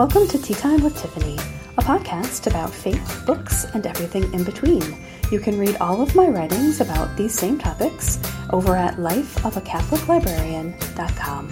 Welcome 0.00 0.24
to 0.28 0.40
Tea 0.40 0.54
Time 0.54 0.82
with 0.82 0.96
Tiffany, 0.96 1.36
a 1.76 1.82
podcast 1.82 2.46
about 2.46 2.72
faith, 2.72 3.22
books, 3.26 3.66
and 3.74 3.86
everything 3.86 4.32
in 4.32 4.44
between. 4.44 4.82
You 5.30 5.38
can 5.38 5.58
read 5.58 5.76
all 5.76 6.00
of 6.00 6.14
my 6.14 6.26
writings 6.26 6.80
about 6.80 7.18
these 7.18 7.38
same 7.38 7.58
topics 7.58 8.18
over 8.48 8.74
at 8.74 8.96
lifeofacatholiclibrarian.com. 8.96 11.48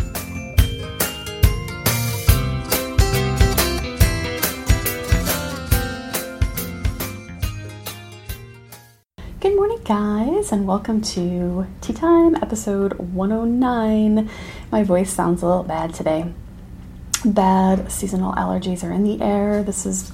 Good 9.40 9.56
morning, 9.56 9.80
guys, 9.84 10.52
and 10.52 10.66
welcome 10.66 11.02
to 11.02 11.66
Tea 11.82 11.92
Time 11.92 12.34
episode 12.36 12.94
109. 12.94 14.30
My 14.72 14.82
voice 14.84 15.12
sounds 15.12 15.42
a 15.42 15.46
little 15.46 15.64
bad 15.64 15.92
today. 15.92 16.32
Bad 17.24 17.90
seasonal 17.90 18.32
allergies 18.34 18.84
are 18.84 18.92
in 18.92 19.02
the 19.02 19.20
air. 19.24 19.62
This 19.64 19.86
is 19.86 20.12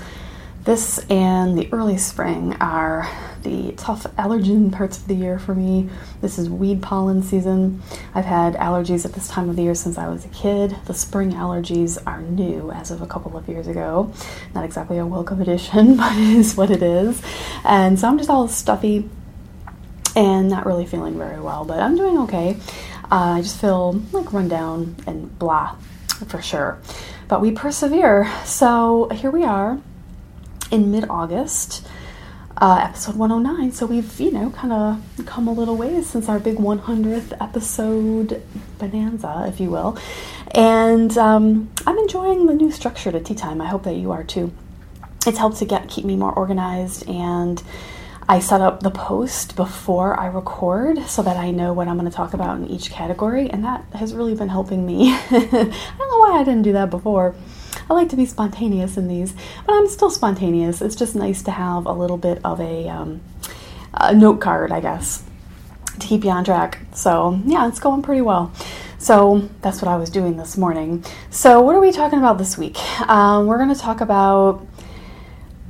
this 0.65 0.99
and 1.11 1.59
the 1.59 1.71
early 1.71 1.99
spring 1.99 2.55
are 2.55 3.07
the 3.43 3.73
tough 3.73 4.05
allergen 4.17 4.73
parts 4.73 4.97
of 4.97 5.07
the 5.07 5.15
year 5.15 5.39
for 5.39 5.55
me. 5.55 5.91
This 6.23 6.39
is 6.39 6.49
weed 6.49 6.81
pollen 6.81 7.23
season. 7.23 7.83
I've 8.15 8.25
had 8.25 8.55
allergies 8.55 9.05
at 9.05 9.13
this 9.13 9.29
time 9.29 9.51
of 9.51 9.57
the 9.57 9.63
year 9.63 9.75
since 9.75 9.99
I 9.99 10.09
was 10.09 10.25
a 10.25 10.29
kid. 10.29 10.75
The 10.87 10.95
spring 10.95 11.33
allergies 11.33 11.99
are 12.07 12.23
new 12.23 12.71
as 12.71 12.91
of 12.91 13.03
a 13.03 13.07
couple 13.07 13.37
of 13.37 13.47
years 13.47 13.67
ago. 13.67 14.11
Not 14.55 14.65
exactly 14.65 14.97
a 14.97 15.05
welcome 15.05 15.43
addition, 15.43 15.97
but 15.99 16.13
it 16.13 16.37
is 16.39 16.57
what 16.57 16.71
it 16.71 16.83
is. 16.83 17.21
And 17.65 18.01
so 18.01 18.09
I'm 18.09 18.17
just 18.17 18.31
all 18.31 18.49
stuffy 18.49 19.11
and 20.17 20.49
not 20.49 20.65
really 20.65 20.87
feeling 20.87 21.19
very 21.19 21.41
well, 21.41 21.67
but 21.67 21.81
I'm 21.81 21.97
doing 21.97 22.17
okay. 22.21 22.57
Uh, 23.13 23.37
I 23.37 23.43
just 23.43 23.61
feel 23.61 24.01
like 24.13 24.33
run 24.33 24.49
down 24.49 24.97
and 25.07 25.39
blah 25.39 25.77
for 26.27 26.41
sure. 26.41 26.79
But 27.29 27.41
we 27.41 27.51
persevere. 27.51 28.31
So 28.45 29.09
here 29.11 29.31
we 29.31 29.45
are 29.45 29.81
in 30.71 30.91
mid 30.91 31.09
August, 31.09 31.87
uh, 32.57 32.81
episode 32.83 33.17
109. 33.17 33.73
So 33.73 33.87
we've, 33.87 34.21
you 34.21 34.31
know, 34.31 34.51
kind 34.51 34.73
of 34.73 35.27
come 35.27 35.49
a 35.49 35.53
little 35.53 35.77
ways 35.77 36.09
since 36.09 36.29
our 36.29 36.39
big 36.39 36.57
100th 36.57 37.33
episode 37.41 38.43
bonanza, 38.79 39.47
if 39.49 39.61
you 39.61 39.71
will. 39.71 39.99
And 40.55 41.17
um, 41.19 41.71
I'm 41.87 41.99
enjoying 41.99 42.47
the 42.47 42.55
new 42.55 42.71
structure 42.71 43.11
to 43.11 43.21
tea 43.21 43.35
time. 43.35 43.61
I 43.61 43.67
hope 43.67 43.85
that 43.85 43.95
you 43.95 44.13
are 44.13 44.25
too. 44.25 44.53
It's 45.27 45.39
helped 45.39 45.59
to 45.59 45.65
get 45.65 45.89
keep 45.89 46.05
me 46.05 46.17
more 46.17 46.33
organized 46.33 47.09
and 47.09 47.63
I 48.27 48.39
set 48.39 48.63
up 48.63 48.83
the 48.83 48.91
post 48.91 49.55
before 49.55 50.19
I 50.19 50.27
record 50.27 51.07
so 51.07 51.23
that 51.23 51.37
I 51.37 51.51
know 51.51 51.75
what 51.75 51.89
I'm 51.89 51.99
going 51.99 52.11
to 52.11 52.17
talk 52.17 52.33
about 52.33 52.57
in 52.57 52.67
each 52.69 52.91
category, 52.91 53.51
and 53.51 53.63
that 53.65 53.85
has 53.95 54.15
really 54.15 54.35
been 54.35 54.49
helping 54.49 54.87
me. 54.87 55.13
I 55.13 55.29
don't 55.31 55.53
know 55.53 56.19
why 56.19 56.39
I 56.41 56.45
didn't 56.45 56.63
do 56.63 56.73
that 56.73 56.89
before. 56.89 57.35
I 57.91 57.93
like 57.93 58.09
to 58.11 58.17
be 58.17 58.25
spontaneous 58.25 58.97
in 58.97 59.09
these, 59.09 59.35
but 59.67 59.75
I'm 59.75 59.89
still 59.89 60.09
spontaneous. 60.09 60.81
It's 60.81 60.97
just 60.97 61.15
nice 61.15 61.43
to 61.43 61.51
have 61.51 61.85
a 61.85 61.93
little 61.93 62.17
bit 62.17 62.41
of 62.45 62.61
a, 62.61 62.89
um, 62.89 63.21
a 63.93 64.15
note 64.15 64.41
card, 64.41 64.73
I 64.73 64.81
guess, 64.81 65.23
to 65.99 66.07
keep 66.07 66.25
you 66.25 66.31
on 66.31 66.45
track. 66.45 66.79
So, 66.95 67.39
yeah, 67.45 67.69
it's 67.69 67.79
going 67.79 68.01
pretty 68.01 68.23
well. 68.23 68.53
So, 68.97 69.51
that's 69.61 69.83
what 69.83 69.89
I 69.89 69.97
was 69.97 70.09
doing 70.09 70.39
this 70.39 70.57
morning. 70.57 71.05
So, 71.29 71.61
what 71.61 71.75
are 71.75 71.81
we 71.81 71.93
talking 71.93 72.21
about 72.21 72.39
this 72.39 72.57
week? 72.57 72.79
Um, 73.07 73.47
we're 73.47 73.59
going 73.59 73.75
to 73.75 73.79
talk 73.79 74.01
about 74.01 74.67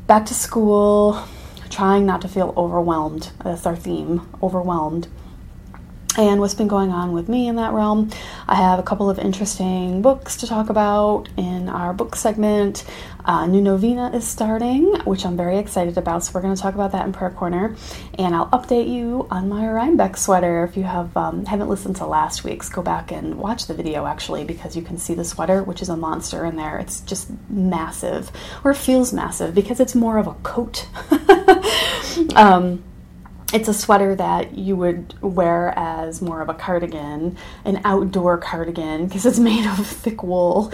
back 0.07 0.27
to 0.27 0.35
school, 0.35 1.21
trying 1.71 2.07
not 2.07 2.21
to 2.23 2.29
feel 2.29 2.53
overwhelmed. 2.57 3.31
Uh, 3.41 3.51
that's 3.51 3.67
our 3.67 3.77
theme 3.77 4.29
overwhelmed. 4.43 5.09
And 6.17 6.41
what's 6.41 6.55
been 6.55 6.69
going 6.69 6.91
on 6.91 7.13
with 7.13 7.29
me 7.29 7.49
in 7.49 7.57
that 7.57 7.73
realm. 7.73 8.11
I 8.47 8.55
have 8.55 8.79
a 8.79 8.85
couple 8.85 9.11
of 9.11 9.19
interesting 9.19 10.01
books 10.01 10.37
to 10.37 10.47
talk 10.47 10.71
about 10.71 11.29
in 11.37 11.54
our 11.69 11.93
book 11.93 12.17
segment. 12.17 12.85
Uh, 13.25 13.47
new 13.47 13.61
novena 13.61 14.11
is 14.15 14.27
starting, 14.27 14.95
which 15.05 15.25
I'm 15.25 15.37
very 15.37 15.59
excited 15.59 15.97
about. 15.97 16.25
So 16.25 16.33
we're 16.35 16.43
going 16.43 16.55
to 16.55 16.61
talk 16.61 16.75
about 16.75 16.93
that 16.93 17.07
in 17.07 17.13
prayer 17.13 17.31
corner, 17.31 17.75
and 18.19 18.35
I'll 18.35 18.49
update 18.51 18.89
you 18.89 19.27
on 19.31 19.49
my 19.49 19.67
Rhinebeck 19.67 20.17
sweater. 20.17 20.65
If 20.65 20.77
you 20.77 20.83
have 20.83 21.17
um, 21.17 21.47
haven't 21.47 21.69
listened 21.69 21.97
to 21.97 22.07
last 22.07 22.45
week's, 22.45 22.69
go 22.69 22.83
back 22.83 23.11
and 23.11 23.37
watch 23.37 23.67
the 23.67 23.75
video 23.75 24.07
actually, 24.07 24.45
because 24.45 24.77
you 24.77 24.83
can 24.83 24.99
see 24.99 25.15
the 25.15 25.25
sweater, 25.25 25.63
which 25.63 25.81
is 25.81 25.89
a 25.89 25.97
monster 25.97 26.45
in 26.45 26.57
there. 26.57 26.79
It's 26.79 27.01
just 27.01 27.29
massive, 27.49 28.31
or 28.63 28.75
feels 28.75 29.13
massive 29.13 29.55
because 29.55 29.81
it's 29.81 29.95
more 29.95 30.19
of 30.19 30.27
a 30.27 30.35
coat. 30.43 30.87
um, 32.37 32.83
it's 33.55 33.69
a 33.69 33.75
sweater 33.75 34.17
that 34.17 34.59
you 34.59 34.75
would 34.75 35.15
wear 35.23 35.73
as 35.79 36.21
more 36.21 36.43
of 36.43 36.49
a 36.49 36.55
cardigan, 36.55 37.37
an 37.65 37.81
outdoor 37.85 38.37
cardigan, 38.37 39.07
because 39.07 39.25
it's 39.25 39.39
made 39.51 39.65
of 39.65 39.87
thick 39.87 40.23
wool, 40.25 40.73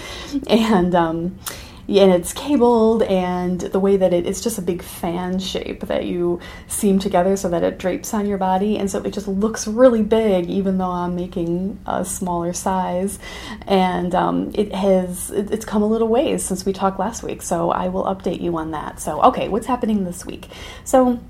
and 0.48 0.94
um, 0.94 1.38
and 1.86 2.12
it's 2.12 2.32
cabled, 2.32 3.02
and 3.02 3.60
the 3.60 3.80
way 3.80 3.98
that 3.98 4.14
it, 4.14 4.24
it's 4.24 4.40
just 4.40 4.56
a 4.56 4.62
big 4.62 4.80
fan 4.80 5.38
shape 5.38 5.80
that 5.82 6.06
you 6.06 6.40
seam 6.68 6.98
together 6.98 7.36
so 7.36 7.50
that 7.50 7.62
it 7.62 7.78
drapes 7.78 8.14
on 8.14 8.26
your 8.26 8.38
body, 8.38 8.78
and 8.78 8.90
so 8.90 9.02
it 9.02 9.12
just 9.12 9.28
looks 9.28 9.66
really 9.66 10.02
big, 10.02 10.48
even 10.48 10.78
though 10.78 10.90
I'm 10.90 11.14
making 11.14 11.80
a 11.86 12.02
smaller 12.02 12.54
size, 12.54 13.18
and 13.66 14.14
um, 14.14 14.52
it 14.54 14.74
has 14.74 15.30
it, 15.30 15.50
it's 15.50 15.66
come 15.66 15.82
a 15.82 15.86
little 15.86 16.08
ways 16.08 16.42
since 16.42 16.64
we 16.64 16.72
talked 16.72 16.98
last 16.98 17.22
week, 17.22 17.42
so 17.42 17.70
I 17.70 17.88
will 17.88 18.04
update 18.04 18.40
you 18.40 18.56
on 18.56 18.70
that. 18.70 19.00
So 19.00 19.20
okay, 19.24 19.50
what's 19.50 19.66
happening 19.66 20.04
this 20.04 20.24
week? 20.24 20.48
So 20.84 21.20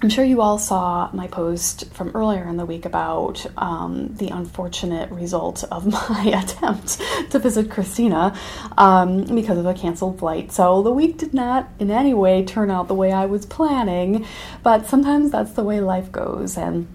I'm 0.00 0.10
sure 0.10 0.24
you 0.24 0.40
all 0.42 0.58
saw 0.58 1.10
my 1.12 1.26
post 1.26 1.92
from 1.92 2.10
earlier 2.14 2.46
in 2.46 2.56
the 2.56 2.64
week 2.64 2.84
about 2.84 3.44
um, 3.56 4.14
the 4.14 4.28
unfortunate 4.28 5.10
result 5.10 5.64
of 5.72 5.86
my 6.10 6.24
attempt 6.40 7.00
to 7.30 7.38
visit 7.40 7.68
Christina 7.68 8.38
um, 8.76 9.24
because 9.24 9.58
of 9.58 9.66
a 9.66 9.74
canceled 9.74 10.20
flight. 10.20 10.52
So 10.52 10.82
the 10.82 10.92
week 10.92 11.18
did 11.18 11.34
not 11.34 11.68
in 11.80 11.90
any 11.90 12.14
way 12.14 12.44
turn 12.44 12.70
out 12.70 12.86
the 12.86 12.94
way 12.94 13.10
I 13.10 13.26
was 13.26 13.44
planning, 13.44 14.24
but 14.62 14.86
sometimes 14.86 15.32
that's 15.32 15.52
the 15.52 15.64
way 15.64 15.80
life 15.80 16.12
goes. 16.12 16.56
And 16.56 16.86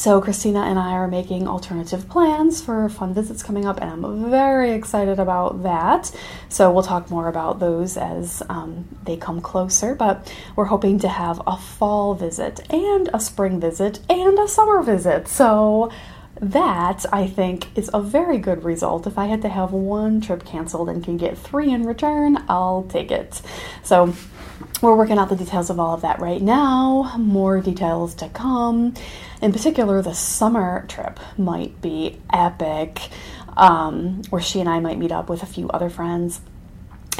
so, 0.00 0.18
Christina 0.18 0.60
and 0.60 0.78
I 0.78 0.92
are 0.92 1.06
making 1.06 1.46
alternative 1.46 2.08
plans 2.08 2.62
for 2.62 2.88
fun 2.88 3.12
visits 3.12 3.42
coming 3.42 3.66
up, 3.66 3.82
and 3.82 3.90
I'm 3.90 4.30
very 4.30 4.70
excited 4.70 5.20
about 5.20 5.62
that. 5.62 6.10
So, 6.48 6.70
we'll 6.72 6.82
talk 6.82 7.10
more 7.10 7.28
about 7.28 7.60
those 7.60 7.98
as 7.98 8.42
um, 8.48 8.88
they 9.04 9.18
come 9.18 9.42
closer. 9.42 9.94
But 9.94 10.34
we're 10.56 10.64
hoping 10.64 10.98
to 11.00 11.08
have 11.08 11.42
a 11.46 11.54
fall 11.58 12.14
visit, 12.14 12.60
and 12.72 13.10
a 13.12 13.20
spring 13.20 13.60
visit, 13.60 14.00
and 14.08 14.38
a 14.38 14.48
summer 14.48 14.82
visit. 14.82 15.28
So, 15.28 15.92
that 16.40 17.04
I 17.12 17.26
think 17.26 17.76
is 17.76 17.90
a 17.92 18.00
very 18.00 18.38
good 18.38 18.64
result. 18.64 19.06
If 19.06 19.18
I 19.18 19.26
had 19.26 19.42
to 19.42 19.48
have 19.48 19.72
one 19.72 20.20
trip 20.20 20.44
canceled 20.44 20.88
and 20.88 21.04
can 21.04 21.16
get 21.16 21.36
three 21.36 21.70
in 21.70 21.84
return, 21.86 22.42
I'll 22.48 22.84
take 22.84 23.10
it. 23.10 23.42
So, 23.82 24.14
we're 24.82 24.96
working 24.96 25.18
out 25.18 25.28
the 25.28 25.36
details 25.36 25.68
of 25.70 25.78
all 25.78 25.94
of 25.94 26.02
that 26.02 26.20
right 26.20 26.40
now. 26.40 27.14
More 27.18 27.60
details 27.60 28.14
to 28.16 28.28
come. 28.30 28.94
In 29.42 29.52
particular, 29.52 30.00
the 30.02 30.14
summer 30.14 30.86
trip 30.88 31.20
might 31.36 31.80
be 31.80 32.18
epic, 32.32 33.08
um, 33.56 34.22
where 34.30 34.40
she 34.40 34.60
and 34.60 34.68
I 34.68 34.80
might 34.80 34.98
meet 34.98 35.12
up 35.12 35.28
with 35.28 35.42
a 35.42 35.46
few 35.46 35.68
other 35.68 35.90
friends 35.90 36.40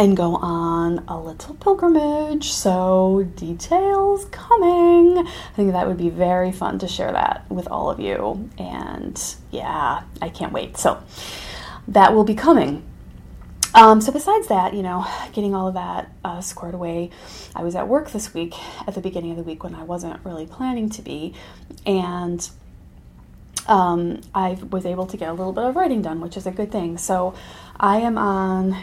and 0.00 0.16
go 0.16 0.36
on 0.36 1.04
a 1.08 1.20
little 1.20 1.54
pilgrimage. 1.56 2.50
So, 2.50 3.28
details 3.36 4.24
coming. 4.30 5.18
I 5.18 5.52
think 5.54 5.72
that 5.72 5.86
would 5.86 5.98
be 5.98 6.08
very 6.08 6.52
fun 6.52 6.78
to 6.78 6.88
share 6.88 7.12
that 7.12 7.44
with 7.50 7.68
all 7.68 7.90
of 7.90 8.00
you. 8.00 8.48
And 8.56 9.22
yeah, 9.50 10.04
I 10.22 10.30
can't 10.30 10.54
wait. 10.54 10.78
So, 10.78 11.02
that 11.88 12.14
will 12.14 12.24
be 12.24 12.34
coming. 12.34 12.82
Um, 13.74 14.00
so 14.00 14.10
besides 14.10 14.48
that, 14.48 14.72
you 14.72 14.82
know, 14.82 15.06
getting 15.34 15.54
all 15.54 15.68
of 15.68 15.74
that 15.74 16.10
uh, 16.24 16.40
squared 16.40 16.74
away, 16.74 17.10
I 17.54 17.62
was 17.62 17.76
at 17.76 17.86
work 17.86 18.10
this 18.10 18.32
week 18.32 18.54
at 18.86 18.94
the 18.94 19.02
beginning 19.02 19.32
of 19.32 19.36
the 19.36 19.42
week 19.42 19.62
when 19.62 19.74
I 19.74 19.82
wasn't 19.82 20.24
really 20.24 20.46
planning 20.46 20.88
to 20.90 21.02
be, 21.02 21.34
and 21.84 22.50
um, 23.68 24.22
I 24.34 24.54
was 24.70 24.86
able 24.86 25.06
to 25.06 25.16
get 25.18 25.28
a 25.28 25.34
little 25.34 25.52
bit 25.52 25.64
of 25.64 25.76
writing 25.76 26.00
done, 26.00 26.22
which 26.22 26.38
is 26.38 26.46
a 26.46 26.50
good 26.50 26.72
thing. 26.72 26.96
So 26.98 27.34
I 27.78 27.98
am 27.98 28.18
on 28.18 28.76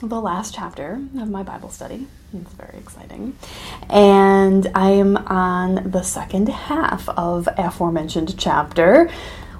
the 0.00 0.20
last 0.20 0.54
chapter 0.54 1.00
of 1.18 1.30
my 1.30 1.42
Bible 1.42 1.70
study. 1.70 2.06
It's 2.32 2.52
very 2.54 2.78
exciting. 2.78 3.36
And 3.88 4.70
I 4.74 4.90
am 4.90 5.16
on 5.16 5.90
the 5.90 6.02
second 6.02 6.48
half 6.48 7.08
of 7.10 7.48
aforementioned 7.56 8.38
chapter, 8.38 9.10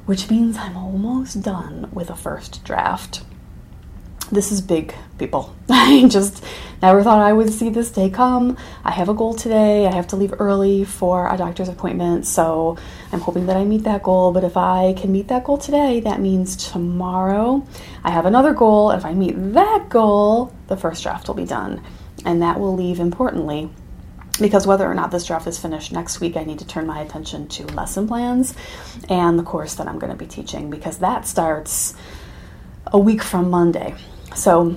which 0.06 0.30
means 0.30 0.56
I'm 0.56 0.76
almost 0.76 1.42
done 1.42 1.88
with 1.92 2.10
a 2.10 2.16
first 2.16 2.64
draft 2.64 3.22
this 4.34 4.52
is 4.52 4.60
big, 4.60 4.94
people. 5.18 5.54
I 5.70 6.06
just 6.08 6.44
never 6.82 7.02
thought 7.02 7.20
I 7.20 7.32
would 7.32 7.52
see 7.52 7.70
this 7.70 7.90
day 7.90 8.10
come. 8.10 8.58
I 8.84 8.90
have 8.90 9.08
a 9.08 9.14
goal 9.14 9.34
today. 9.34 9.86
I 9.86 9.94
have 9.94 10.08
to 10.08 10.16
leave 10.16 10.34
early 10.38 10.84
for 10.84 11.32
a 11.32 11.36
doctor's 11.36 11.68
appointment, 11.68 12.26
so 12.26 12.76
I'm 13.12 13.20
hoping 13.20 13.46
that 13.46 13.56
I 13.56 13.64
meet 13.64 13.84
that 13.84 14.02
goal. 14.02 14.32
But 14.32 14.44
if 14.44 14.56
I 14.56 14.94
can 14.94 15.12
meet 15.12 15.28
that 15.28 15.44
goal 15.44 15.56
today, 15.56 16.00
that 16.00 16.20
means 16.20 16.56
tomorrow 16.56 17.66
I 18.02 18.10
have 18.10 18.26
another 18.26 18.52
goal. 18.52 18.90
If 18.90 19.04
I 19.04 19.14
meet 19.14 19.34
that 19.54 19.88
goal, 19.88 20.52
the 20.66 20.76
first 20.76 21.02
draft 21.02 21.28
will 21.28 21.34
be 21.34 21.46
done. 21.46 21.82
And 22.24 22.42
that 22.42 22.58
will 22.58 22.74
leave, 22.74 23.00
importantly, 23.00 23.70
because 24.40 24.66
whether 24.66 24.84
or 24.84 24.94
not 24.94 25.10
this 25.10 25.26
draft 25.26 25.46
is 25.46 25.58
finished 25.58 25.92
next 25.92 26.20
week, 26.20 26.36
I 26.36 26.44
need 26.44 26.58
to 26.58 26.66
turn 26.66 26.86
my 26.86 27.00
attention 27.00 27.48
to 27.48 27.66
lesson 27.68 28.08
plans 28.08 28.54
and 29.08 29.38
the 29.38 29.42
course 29.42 29.74
that 29.74 29.86
I'm 29.86 29.98
going 29.98 30.12
to 30.12 30.18
be 30.18 30.26
teaching 30.26 30.70
because 30.70 30.98
that 30.98 31.26
starts 31.26 31.94
a 32.86 32.98
week 32.98 33.22
from 33.22 33.50
Monday. 33.50 33.94
So 34.34 34.76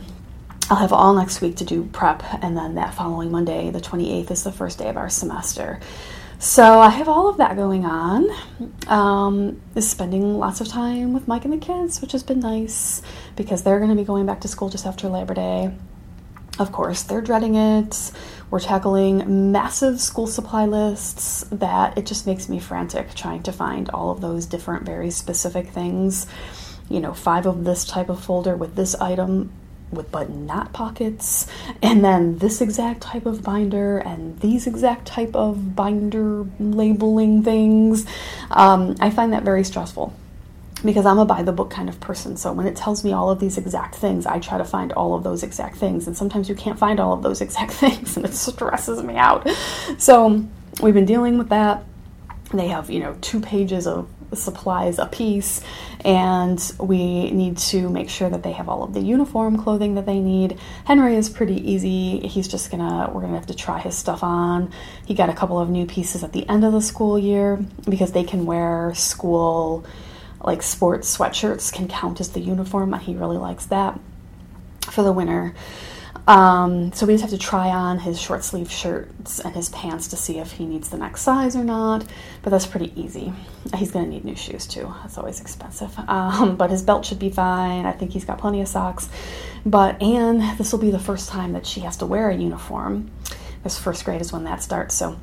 I'll 0.70 0.78
have 0.78 0.94
all 0.94 1.14
next 1.14 1.42
week 1.42 1.56
to 1.58 1.66
do 1.66 1.86
prep, 1.86 2.24
and 2.44 2.58
then 2.58 2.76
that 2.76 2.94
following 2.94 3.32
Monday, 3.32 3.70
the 3.70 3.80
28th, 3.80 4.32
is 4.32 4.44
the 4.44 4.52
first 4.52 4.78
day 4.80 4.90
of 4.90 4.98
our 4.98 5.10
semester. 5.10 5.80
So 6.40 6.80
I 6.80 6.90
have 6.90 7.08
all 7.08 7.30
of 7.30 7.38
that 7.38 7.56
going 7.56 7.86
on. 7.86 8.30
Um, 8.88 9.62
is 9.76 9.90
spending 9.90 10.38
lots 10.38 10.62
of 10.62 10.68
time 10.68 11.14
with 11.14 11.28
Mike 11.28 11.46
and 11.46 11.54
the 11.54 11.58
kids, 11.58 12.02
which 12.02 12.12
has 12.12 12.22
been 12.22 12.40
nice 12.40 13.02
because 13.36 13.64
they're 13.64 13.80
going 13.80 13.90
to 13.90 13.96
be 13.96 14.04
going 14.04 14.26
back 14.26 14.42
to 14.42 14.48
school 14.48 14.70
just 14.70 14.86
after 14.86 15.10
Labor 15.10 15.34
Day. 15.34 15.74
Of 16.60 16.72
course, 16.72 17.04
they're 17.04 17.22
dreading 17.22 17.56
it. 17.56 18.12
We're 18.50 18.60
tackling 18.60 19.52
massive 19.52 20.00
school 20.00 20.28
supply 20.28 20.66
lists 20.66 21.46
that 21.52 21.98
it 21.98 22.06
just 22.06 22.26
makes 22.26 22.50
me 22.50 22.60
frantic 22.60 23.14
trying 23.14 23.44
to 23.44 23.52
find 23.52 23.90
all 23.90 24.12
of 24.12 24.22
those 24.22 24.46
different, 24.46 24.86
very 24.86 25.12
specific 25.12 25.70
things. 25.70 26.28
You 26.90 27.00
know, 27.00 27.14
five 27.14 27.46
of 27.46 27.64
this 27.64 27.86
type 27.86 28.10
of 28.10 28.24
folder 28.24 28.56
with 28.56 28.76
this 28.76 28.96
item 28.96 29.52
with 29.92 30.12
but 30.12 30.30
not 30.30 30.74
pockets, 30.74 31.48
and 31.82 32.04
then 32.04 32.38
this 32.40 32.60
exact 32.60 33.02
type 33.02 33.26
of 33.26 33.42
binder 33.42 33.98
and 34.00 34.40
these 34.42 34.68
exact 34.68 35.06
type 35.06 35.36
of 35.36 35.76
binder 35.76 36.46
labeling 36.60 37.44
things. 37.44 38.06
Um, 38.52 38.96
I 39.00 39.10
find 39.10 39.34
that 39.34 39.44
very 39.44 39.64
stressful 39.64 40.14
because 40.84 41.06
I'm 41.06 41.18
a 41.18 41.26
by 41.26 41.44
the 41.44 41.52
book 41.52 41.70
kind 41.70 41.90
of 41.90 42.00
person. 42.00 42.38
So 42.38 42.54
when 42.54 42.68
it 42.68 42.76
tells 42.76 43.04
me 43.04 43.12
all 43.12 43.30
of 43.30 43.40
these 43.40 43.58
exact 43.58 43.96
things, 43.96 44.26
I 44.26 44.40
try 44.40 44.58
to 44.58 44.66
find 44.66 44.94
all 44.94 45.16
of 45.16 45.24
those 45.24 45.44
exact 45.44 45.78
things. 45.78 46.08
And 46.08 46.16
sometimes 46.16 46.50
you 46.50 46.56
can't 46.56 46.78
find 46.78 47.00
all 47.00 47.14
of 47.14 47.24
those 47.24 47.42
exact 47.42 47.72
things 47.74 48.16
and 48.18 48.26
it 48.26 48.34
stresses 48.34 49.02
me 49.04 49.16
out. 49.16 49.48
So 49.98 50.46
we've 50.82 50.94
been 50.94 51.06
dealing 51.06 51.38
with 51.38 51.50
that. 51.50 51.84
They 52.54 52.68
have, 52.68 52.90
you 52.90 53.00
know, 53.00 53.18
two 53.22 53.42
pages 53.42 53.88
of 53.88 54.08
supplies 54.34 55.00
a 55.00 55.06
piece 55.06 55.62
and 56.04 56.74
we 56.80 57.32
need 57.32 57.58
to 57.58 57.90
make 57.90 58.10
sure 58.10 58.30
that 58.30 58.44
they 58.44 58.52
have 58.52 58.68
all 58.70 58.84
of 58.84 58.94
the 58.94 59.00
uniform 59.00 59.58
clothing 59.58 59.96
that 59.96 60.06
they 60.06 60.20
need. 60.20 60.60
Henry 60.86 61.16
is 61.16 61.30
pretty 61.30 61.56
easy. 61.70 62.20
He's 62.28 62.48
just 62.48 62.70
gonna 62.72 63.10
we're 63.14 63.22
gonna 63.22 63.36
have 63.36 63.48
to 63.48 63.56
try 63.56 63.80
his 63.80 63.96
stuff 63.96 64.24
on. 64.24 64.72
He 65.06 65.14
got 65.14 65.30
a 65.30 65.34
couple 65.34 65.60
of 65.60 65.70
new 65.70 65.86
pieces 65.86 66.24
at 66.24 66.34
the 66.34 66.48
end 66.50 66.66
of 66.66 66.74
the 66.74 66.82
school 66.82 67.18
year 67.18 67.64
because 67.90 68.12
they 68.12 68.24
can 68.24 68.46
wear 68.46 68.94
school 68.96 69.86
like 70.42 70.62
sports 70.62 71.18
sweatshirts 71.18 71.74
can 71.74 71.88
count 71.88 72.20
as 72.20 72.30
the 72.30 72.40
uniform 72.40 72.94
and 72.94 73.02
he 73.02 73.16
really 73.16 73.38
likes 73.38 73.66
that 73.68 74.00
for 74.82 75.04
the 75.04 75.12
winter 75.12 75.54
um, 76.28 76.92
so 76.92 77.06
we 77.06 77.14
just 77.14 77.22
have 77.22 77.32
to 77.32 77.38
try 77.38 77.70
on 77.70 78.00
his 78.00 78.20
short 78.20 78.44
sleeve 78.44 78.70
shirts 78.70 79.40
and 79.40 79.56
his 79.56 79.70
pants 79.70 80.10
to 80.10 80.18
see 80.18 80.40
if 80.40 80.52
he 80.52 80.66
needs 80.66 80.90
the 80.90 80.98
next 80.98 81.22
size 81.22 81.56
or 81.56 81.64
not. 81.64 82.06
But 82.42 82.50
that's 82.50 82.68
pretty 82.68 82.92
easy. 83.02 83.32
He's 83.74 83.92
going 83.92 84.06
to 84.06 84.12
need 84.12 84.26
new 84.26 84.36
shoes 84.36 84.68
too. 84.68 84.94
That's 85.02 85.18
always 85.18 85.40
expensive. 85.42 85.96
Um, 86.08 86.56
but 86.56 86.72
his 86.72 86.84
belt 86.84 87.06
should 87.06 87.20
be 87.20 87.30
fine. 87.30 87.86
I 87.86 87.92
think 87.92 88.12
he's 88.12 88.26
got 88.26 88.40
plenty 88.40 88.62
of 88.62 88.68
socks. 88.68 89.10
But 89.66 90.02
Anne, 90.02 90.58
this 90.58 90.72
will 90.72 90.80
be 90.80 90.90
the 90.90 91.00
first 91.00 91.30
time 91.30 91.54
that 91.54 91.66
she 91.66 91.82
has 91.82 91.98
to 91.98 92.06
wear 92.06 92.30
a 92.30 92.36
uniform. 92.36 93.12
This 93.64 93.78
first 93.78 94.04
grade 94.04 94.22
is 94.22 94.32
when 94.32 94.46
that 94.46 94.64
starts. 94.64 94.96
So 94.96 95.18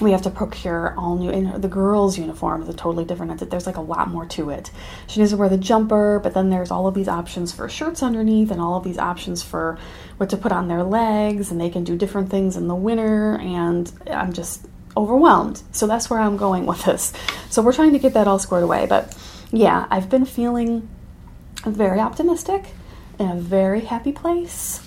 we 0.00 0.12
have 0.12 0.22
to 0.22 0.30
procure 0.30 0.94
all 0.98 1.16
new 1.16 1.30
in 1.30 1.60
the 1.60 1.68
girls 1.68 2.18
uniform 2.18 2.62
is 2.62 2.68
a 2.68 2.74
totally 2.74 3.04
different 3.04 3.38
there's 3.50 3.66
like 3.66 3.76
a 3.76 3.80
lot 3.80 4.08
more 4.08 4.26
to 4.26 4.50
it. 4.50 4.70
She 5.06 5.20
needs 5.20 5.32
to 5.32 5.38
wear 5.38 5.48
the 5.48 5.56
jumper 5.56 6.20
but 6.22 6.34
then 6.34 6.50
there's 6.50 6.70
all 6.70 6.86
of 6.86 6.94
these 6.94 7.08
options 7.08 7.52
for 7.52 7.68
shirts 7.68 8.02
underneath 8.02 8.50
and 8.50 8.60
all 8.60 8.76
of 8.76 8.84
these 8.84 8.98
options 8.98 9.42
for 9.42 9.78
what 10.18 10.30
to 10.30 10.36
put 10.36 10.52
on 10.52 10.68
their 10.68 10.82
legs 10.82 11.50
and 11.50 11.60
they 11.60 11.70
can 11.70 11.84
do 11.84 11.96
different 11.96 12.30
things 12.30 12.56
in 12.56 12.68
the 12.68 12.74
winter 12.74 13.36
and 13.38 13.90
i'm 14.10 14.32
just 14.32 14.66
overwhelmed. 14.96 15.62
So 15.72 15.86
that's 15.86 16.10
where 16.10 16.20
i'm 16.20 16.36
going 16.36 16.66
with 16.66 16.84
this. 16.84 17.12
So 17.48 17.62
we're 17.62 17.72
trying 17.72 17.92
to 17.92 17.98
get 17.98 18.14
that 18.14 18.28
all 18.28 18.38
squared 18.38 18.64
away 18.64 18.86
but 18.86 19.16
yeah 19.52 19.86
i've 19.90 20.10
been 20.10 20.26
feeling 20.26 20.88
very 21.64 22.00
optimistic 22.00 22.64
in 23.18 23.30
a 23.30 23.36
very 23.36 23.80
happy 23.80 24.12
place 24.12 24.85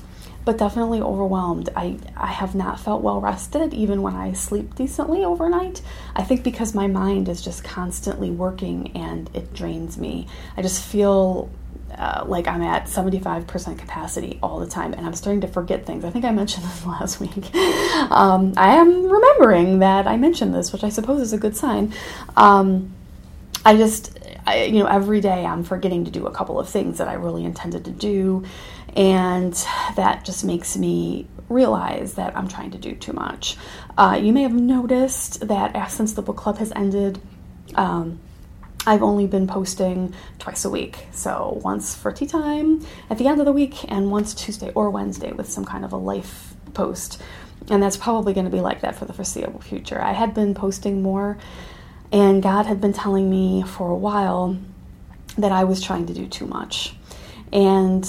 but 0.49 0.57
definitely 0.57 0.99
overwhelmed. 0.99 1.69
I, 1.75 1.99
I 2.17 2.31
have 2.31 2.55
not 2.55 2.79
felt 2.79 3.03
well 3.03 3.21
rested 3.21 3.71
even 3.71 4.01
when 4.01 4.15
I 4.15 4.33
sleep 4.33 4.73
decently 4.73 5.23
overnight. 5.23 5.83
I 6.15 6.23
think 6.23 6.43
because 6.43 6.73
my 6.73 6.87
mind 6.87 7.29
is 7.29 7.39
just 7.39 7.63
constantly 7.63 8.31
working 8.31 8.97
and 8.97 9.29
it 9.35 9.53
drains 9.53 9.95
me. 9.99 10.25
I 10.57 10.63
just 10.63 10.83
feel 10.83 11.51
uh, 11.95 12.23
like 12.25 12.47
I'm 12.47 12.63
at 12.63 12.85
75% 12.85 13.77
capacity 13.77 14.39
all 14.41 14.59
the 14.59 14.65
time 14.65 14.93
and 14.93 15.05
I'm 15.05 15.13
starting 15.13 15.41
to 15.41 15.47
forget 15.47 15.85
things. 15.85 16.03
I 16.03 16.09
think 16.09 16.25
I 16.25 16.31
mentioned 16.31 16.65
this 16.65 16.83
last 16.83 17.19
week. 17.19 17.53
Um, 18.09 18.55
I 18.57 18.77
am 18.77 19.07
remembering 19.07 19.77
that 19.79 20.07
I 20.07 20.17
mentioned 20.17 20.55
this, 20.55 20.73
which 20.73 20.83
I 20.83 20.89
suppose 20.89 21.21
is 21.21 21.31
a 21.31 21.37
good 21.37 21.55
sign. 21.55 21.93
Um, 22.35 22.91
I 23.63 23.77
just, 23.77 24.17
I, 24.47 24.63
you 24.63 24.79
know, 24.79 24.87
every 24.87 25.21
day 25.21 25.45
I'm 25.45 25.63
forgetting 25.63 26.05
to 26.05 26.11
do 26.11 26.25
a 26.25 26.31
couple 26.31 26.59
of 26.59 26.67
things 26.67 26.97
that 26.97 27.07
I 27.07 27.13
really 27.13 27.45
intended 27.45 27.85
to 27.85 27.91
do. 27.91 28.45
And 28.95 29.53
that 29.95 30.25
just 30.25 30.43
makes 30.43 30.75
me 30.77 31.27
realize 31.47 32.13
that 32.13 32.35
I'm 32.37 32.47
trying 32.47 32.71
to 32.71 32.77
do 32.77 32.95
too 32.95 33.13
much. 33.13 33.57
Uh, 33.97 34.19
you 34.21 34.31
may 34.33 34.43
have 34.43 34.53
noticed 34.53 35.47
that 35.47 35.91
since 35.91 36.13
the 36.13 36.21
book 36.21 36.37
club 36.37 36.57
has 36.57 36.71
ended, 36.75 37.19
um, 37.75 38.19
I've 38.85 39.03
only 39.03 39.27
been 39.27 39.45
posting 39.47 40.13
twice 40.39 40.63
a 40.65 40.69
week. 40.69 41.07
So 41.11 41.59
once 41.63 41.95
for 41.95 42.11
tea 42.11 42.27
time 42.27 42.85
at 43.09 43.17
the 43.17 43.27
end 43.27 43.39
of 43.39 43.45
the 43.45 43.51
week, 43.51 43.91
and 43.91 44.09
once 44.09 44.33
Tuesday 44.33 44.71
or 44.73 44.89
Wednesday 44.89 45.31
with 45.31 45.49
some 45.49 45.65
kind 45.65 45.83
of 45.83 45.91
a 45.91 45.97
life 45.97 46.53
post. 46.73 47.21
And 47.69 47.83
that's 47.83 47.97
probably 47.97 48.33
going 48.33 48.45
to 48.45 48.51
be 48.51 48.61
like 48.61 48.81
that 48.81 48.95
for 48.95 49.05
the 49.05 49.13
foreseeable 49.13 49.61
future. 49.61 50.01
I 50.01 50.13
had 50.13 50.33
been 50.33 50.55
posting 50.55 51.01
more, 51.03 51.37
and 52.11 52.41
God 52.41 52.65
had 52.65 52.79
been 52.79 52.93
telling 52.93 53.29
me 53.29 53.63
for 53.63 53.91
a 53.91 53.95
while 53.95 54.57
that 55.37 55.51
I 55.51 55.65
was 55.65 55.81
trying 55.81 56.07
to 56.07 56.13
do 56.13 56.25
too 56.27 56.47
much. 56.47 56.95
And 57.51 58.07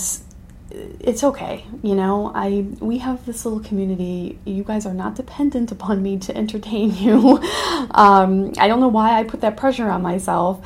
it's 0.71 1.25
okay 1.25 1.65
you 1.83 1.95
know? 1.95 2.31
I 2.35 2.67
we 2.81 2.99
have 2.99 3.25
this 3.27 3.45
little 3.45 3.61
community. 3.61 4.39
You 4.45 4.65
guys 4.65 4.87
are 4.87 4.95
not 4.95 5.15
dependent 5.15 5.73
upon 5.73 6.03
me 6.03 6.19
to 6.21 6.37
entertain 6.37 6.95
you. 6.95 7.41
Um, 7.93 8.53
i 8.59 8.69
don't 8.69 8.79
know 8.81 8.89
why 8.89 9.19
i 9.19 9.25
put 9.25 9.41
that 9.41 9.57
pressure 9.57 9.89
on 9.89 10.03
myself 10.03 10.65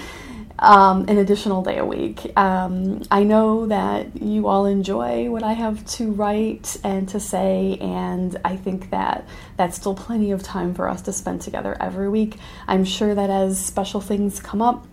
um, 0.58 1.06
an 1.08 1.18
additional 1.18 1.62
day 1.62 1.78
a 1.78 1.84
week. 1.84 2.36
Um, 2.36 3.02
i 3.10 3.22
know 3.22 3.66
that 3.66 4.20
you 4.20 4.48
all 4.48 4.66
enjoy 4.66 5.30
what 5.30 5.42
i 5.42 5.52
have 5.52 5.84
to 5.96 6.12
write 6.12 6.76
and 6.84 7.08
to 7.10 7.20
say 7.20 7.78
and 7.80 8.36
i 8.44 8.56
think 8.56 8.90
that 8.90 9.26
that's 9.56 9.76
still 9.76 9.94
plenty 9.94 10.32
of 10.32 10.42
time 10.42 10.74
for 10.74 10.88
us 10.88 11.02
to 11.02 11.12
spend 11.12 11.40
together 11.40 11.76
every 11.80 12.08
week. 12.08 12.36
I'm 12.66 12.84
sure 12.84 13.14
that 13.14 13.30
as 13.30 13.64
special 13.64 14.00
things 14.00 14.40
come 14.40 14.60
up 14.60 14.86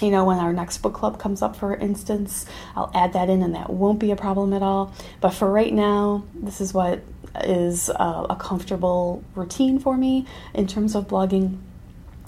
you 0.00 0.10
know, 0.10 0.24
when 0.24 0.38
our 0.38 0.52
next 0.52 0.78
book 0.78 0.94
club 0.94 1.18
comes 1.18 1.42
up, 1.42 1.56
for 1.56 1.74
instance, 1.74 2.46
I'll 2.74 2.90
add 2.94 3.12
that 3.12 3.28
in 3.28 3.42
and 3.42 3.54
that 3.54 3.70
won't 3.70 3.98
be 3.98 4.10
a 4.10 4.16
problem 4.16 4.52
at 4.52 4.62
all. 4.62 4.92
But 5.20 5.30
for 5.30 5.50
right 5.50 5.72
now, 5.72 6.24
this 6.34 6.60
is 6.60 6.72
what 6.72 7.02
is 7.44 7.88
a, 7.88 8.26
a 8.30 8.36
comfortable 8.38 9.22
routine 9.34 9.78
for 9.78 9.96
me 9.96 10.26
in 10.54 10.66
terms 10.66 10.94
of 10.94 11.08
blogging. 11.08 11.58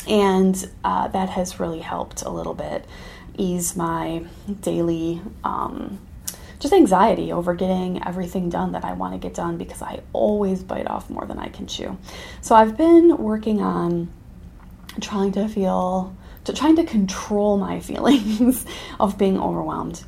And 0.08 0.68
uh, 0.84 1.08
that 1.08 1.30
has 1.30 1.60
really 1.60 1.80
helped 1.80 2.22
a 2.22 2.30
little 2.30 2.54
bit 2.54 2.86
ease 3.38 3.74
my 3.76 4.24
daily 4.60 5.22
um, 5.42 5.98
just 6.62 6.72
anxiety 6.72 7.32
over 7.32 7.54
getting 7.54 8.04
everything 8.06 8.48
done 8.48 8.72
that 8.72 8.84
I 8.84 8.92
want 8.92 9.14
to 9.14 9.18
get 9.18 9.34
done 9.34 9.56
because 9.56 9.82
I 9.82 10.00
always 10.12 10.62
bite 10.62 10.86
off 10.86 11.10
more 11.10 11.26
than 11.26 11.38
I 11.38 11.48
can 11.48 11.66
chew. 11.66 11.98
So 12.40 12.54
I've 12.54 12.76
been 12.76 13.16
working 13.16 13.60
on 13.60 14.12
trying 15.00 15.32
to 15.32 15.48
feel 15.48 16.14
to 16.44 16.52
trying 16.52 16.76
to 16.76 16.84
control 16.84 17.56
my 17.56 17.80
feelings 17.88 18.66
of 18.98 19.18
being 19.18 19.38
overwhelmed. 19.38 20.04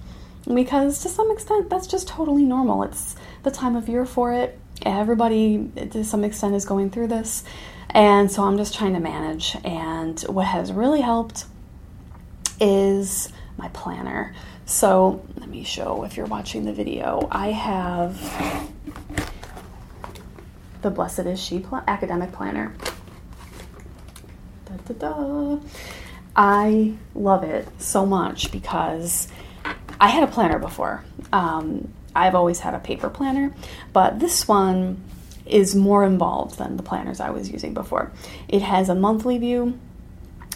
Because 0.53 1.03
to 1.03 1.09
some 1.09 1.31
extent, 1.31 1.71
that's 1.71 1.87
just 1.87 2.07
totally 2.07 2.45
normal. 2.45 2.83
It's 2.83 3.17
the 3.43 3.51
time 3.51 3.77
of 3.77 3.89
year 3.89 4.05
for 4.05 4.33
it. 4.33 4.59
Everybody, 4.83 5.71
to 5.93 6.05
some 6.05 6.25
extent, 6.25 6.55
is 6.55 6.65
going 6.65 6.91
through 6.91 7.09
this. 7.09 7.45
And 7.91 8.31
so 8.31 8.43
I'm 8.43 8.59
just 8.59 8.75
trying 8.75 8.93
to 8.95 9.01
manage. 9.01 9.57
And 9.65 10.21
what 10.23 10.47
has 10.47 10.73
really 10.73 11.01
helped 11.01 11.47
is 12.61 13.33
my 13.57 13.69
planner. 13.69 14.35
So 14.67 15.25
let 15.37 15.49
me 15.49 15.65
show 15.65 16.05
if 16.05 16.17
you're 16.17 16.27
watching 16.27 16.65
the 16.65 16.73
video. 16.73 17.29
I 17.31 17.53
have 17.53 18.21
the 20.83 20.91
Blessed 20.91 21.21
is 21.21 21.41
She 21.41 21.61
pl- 21.61 21.83
academic 21.87 22.33
planner. 22.33 22.75
Da, 24.67 24.77
da, 24.87 24.95
da. 24.95 25.61
I 26.37 26.95
love 27.15 27.45
it 27.45 27.69
so 27.79 28.05
much 28.05 28.51
because 28.51 29.29
I 30.01 30.09
had 30.09 30.23
a 30.23 30.27
planner 30.27 30.59
before. 30.59 31.05
Um, 31.33 31.93
I've 32.15 32.35
always 32.35 32.61
had 32.61 32.75
a 32.75 32.79
paper 32.79 33.09
planner, 33.09 33.55
but 33.93 34.19
this 34.19 34.47
one 34.47 35.03
is 35.47 35.75
more 35.75 36.05
involved 36.05 36.59
than 36.59 36.77
the 36.77 36.83
planners 36.83 37.21
I 37.21 37.31
was 37.31 37.51
using 37.51 37.75
before. 37.75 38.11
It 38.49 38.63
has 38.63 38.89
a 38.89 38.95
monthly 38.95 39.39
view 39.39 39.79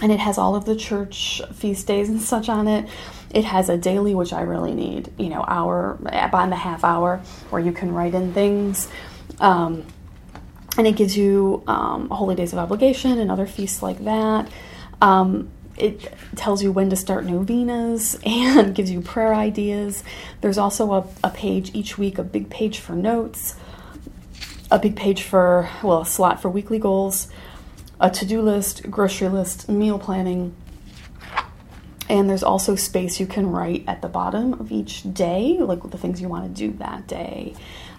and 0.00 0.12
it 0.12 0.20
has 0.20 0.38
all 0.38 0.54
of 0.54 0.64
the 0.64 0.76
church 0.76 1.42
feast 1.52 1.86
days 1.86 2.08
and 2.08 2.20
such 2.20 2.48
on 2.48 2.68
it. 2.68 2.88
It 3.30 3.44
has 3.44 3.68
a 3.68 3.76
daily, 3.76 4.14
which 4.14 4.32
I 4.32 4.42
really 4.42 4.74
need, 4.74 5.12
you 5.18 5.28
know, 5.28 5.44
hour, 5.46 5.98
about 6.00 6.50
the 6.50 6.56
half 6.56 6.84
hour, 6.84 7.18
where 7.50 7.60
you 7.60 7.72
can 7.72 7.92
write 7.92 8.14
in 8.14 8.32
things. 8.32 8.88
Um, 9.40 9.84
and 10.76 10.86
it 10.86 10.96
gives 10.96 11.16
you 11.16 11.62
um, 11.66 12.08
holy 12.08 12.36
days 12.36 12.52
of 12.52 12.58
obligation 12.60 13.18
and 13.18 13.30
other 13.30 13.46
feasts 13.46 13.82
like 13.82 14.04
that. 14.04 14.48
Um, 15.02 15.50
it 15.78 16.12
tells 16.36 16.62
you 16.62 16.72
when 16.72 16.90
to 16.90 16.96
start 16.96 17.24
novenas 17.24 18.18
and 18.24 18.74
gives 18.74 18.90
you 18.90 19.00
prayer 19.00 19.34
ideas. 19.34 20.02
There's 20.40 20.58
also 20.58 20.92
a, 20.92 21.06
a 21.24 21.30
page 21.30 21.70
each 21.74 21.96
week, 21.96 22.18
a 22.18 22.24
big 22.24 22.50
page 22.50 22.78
for 22.78 22.94
notes, 22.94 23.54
a 24.70 24.78
big 24.78 24.96
page 24.96 25.22
for, 25.22 25.68
well, 25.82 26.02
a 26.02 26.06
slot 26.06 26.42
for 26.42 26.48
weekly 26.48 26.78
goals, 26.78 27.28
a 28.00 28.10
to 28.10 28.26
do 28.26 28.42
list, 28.42 28.90
grocery 28.90 29.28
list, 29.28 29.68
meal 29.68 29.98
planning. 29.98 30.54
And 32.08 32.28
there's 32.28 32.42
also 32.42 32.74
space 32.74 33.20
you 33.20 33.26
can 33.26 33.50
write 33.50 33.84
at 33.86 34.00
the 34.00 34.08
bottom 34.08 34.54
of 34.54 34.72
each 34.72 35.12
day, 35.12 35.58
like 35.60 35.82
the 35.90 35.98
things 35.98 36.20
you 36.20 36.28
want 36.28 36.44
to 36.44 36.68
do 36.68 36.76
that 36.78 37.06
day. 37.06 37.54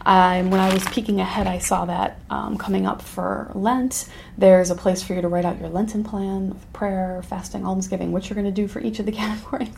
Um, 0.05 0.49
when 0.49 0.59
I 0.59 0.73
was 0.73 0.83
peeking 0.85 1.19
ahead, 1.19 1.45
I 1.47 1.59
saw 1.59 1.85
that 1.85 2.19
um, 2.29 2.57
coming 2.57 2.85
up 2.85 3.01
for 3.01 3.51
Lent, 3.53 4.07
there's 4.37 4.69
a 4.69 4.75
place 4.75 5.03
for 5.03 5.13
you 5.13 5.21
to 5.21 5.27
write 5.27 5.45
out 5.45 5.59
your 5.59 5.69
Lenten 5.69 6.03
plan 6.03 6.51
of 6.51 6.73
prayer, 6.73 7.21
fasting, 7.23 7.65
almsgiving, 7.65 8.11
what 8.11 8.29
you're 8.29 8.35
going 8.35 8.45
to 8.45 8.51
do 8.51 8.67
for 8.67 8.79
each 8.79 8.99
of 8.99 9.05
the 9.05 9.11
categories. 9.23 9.73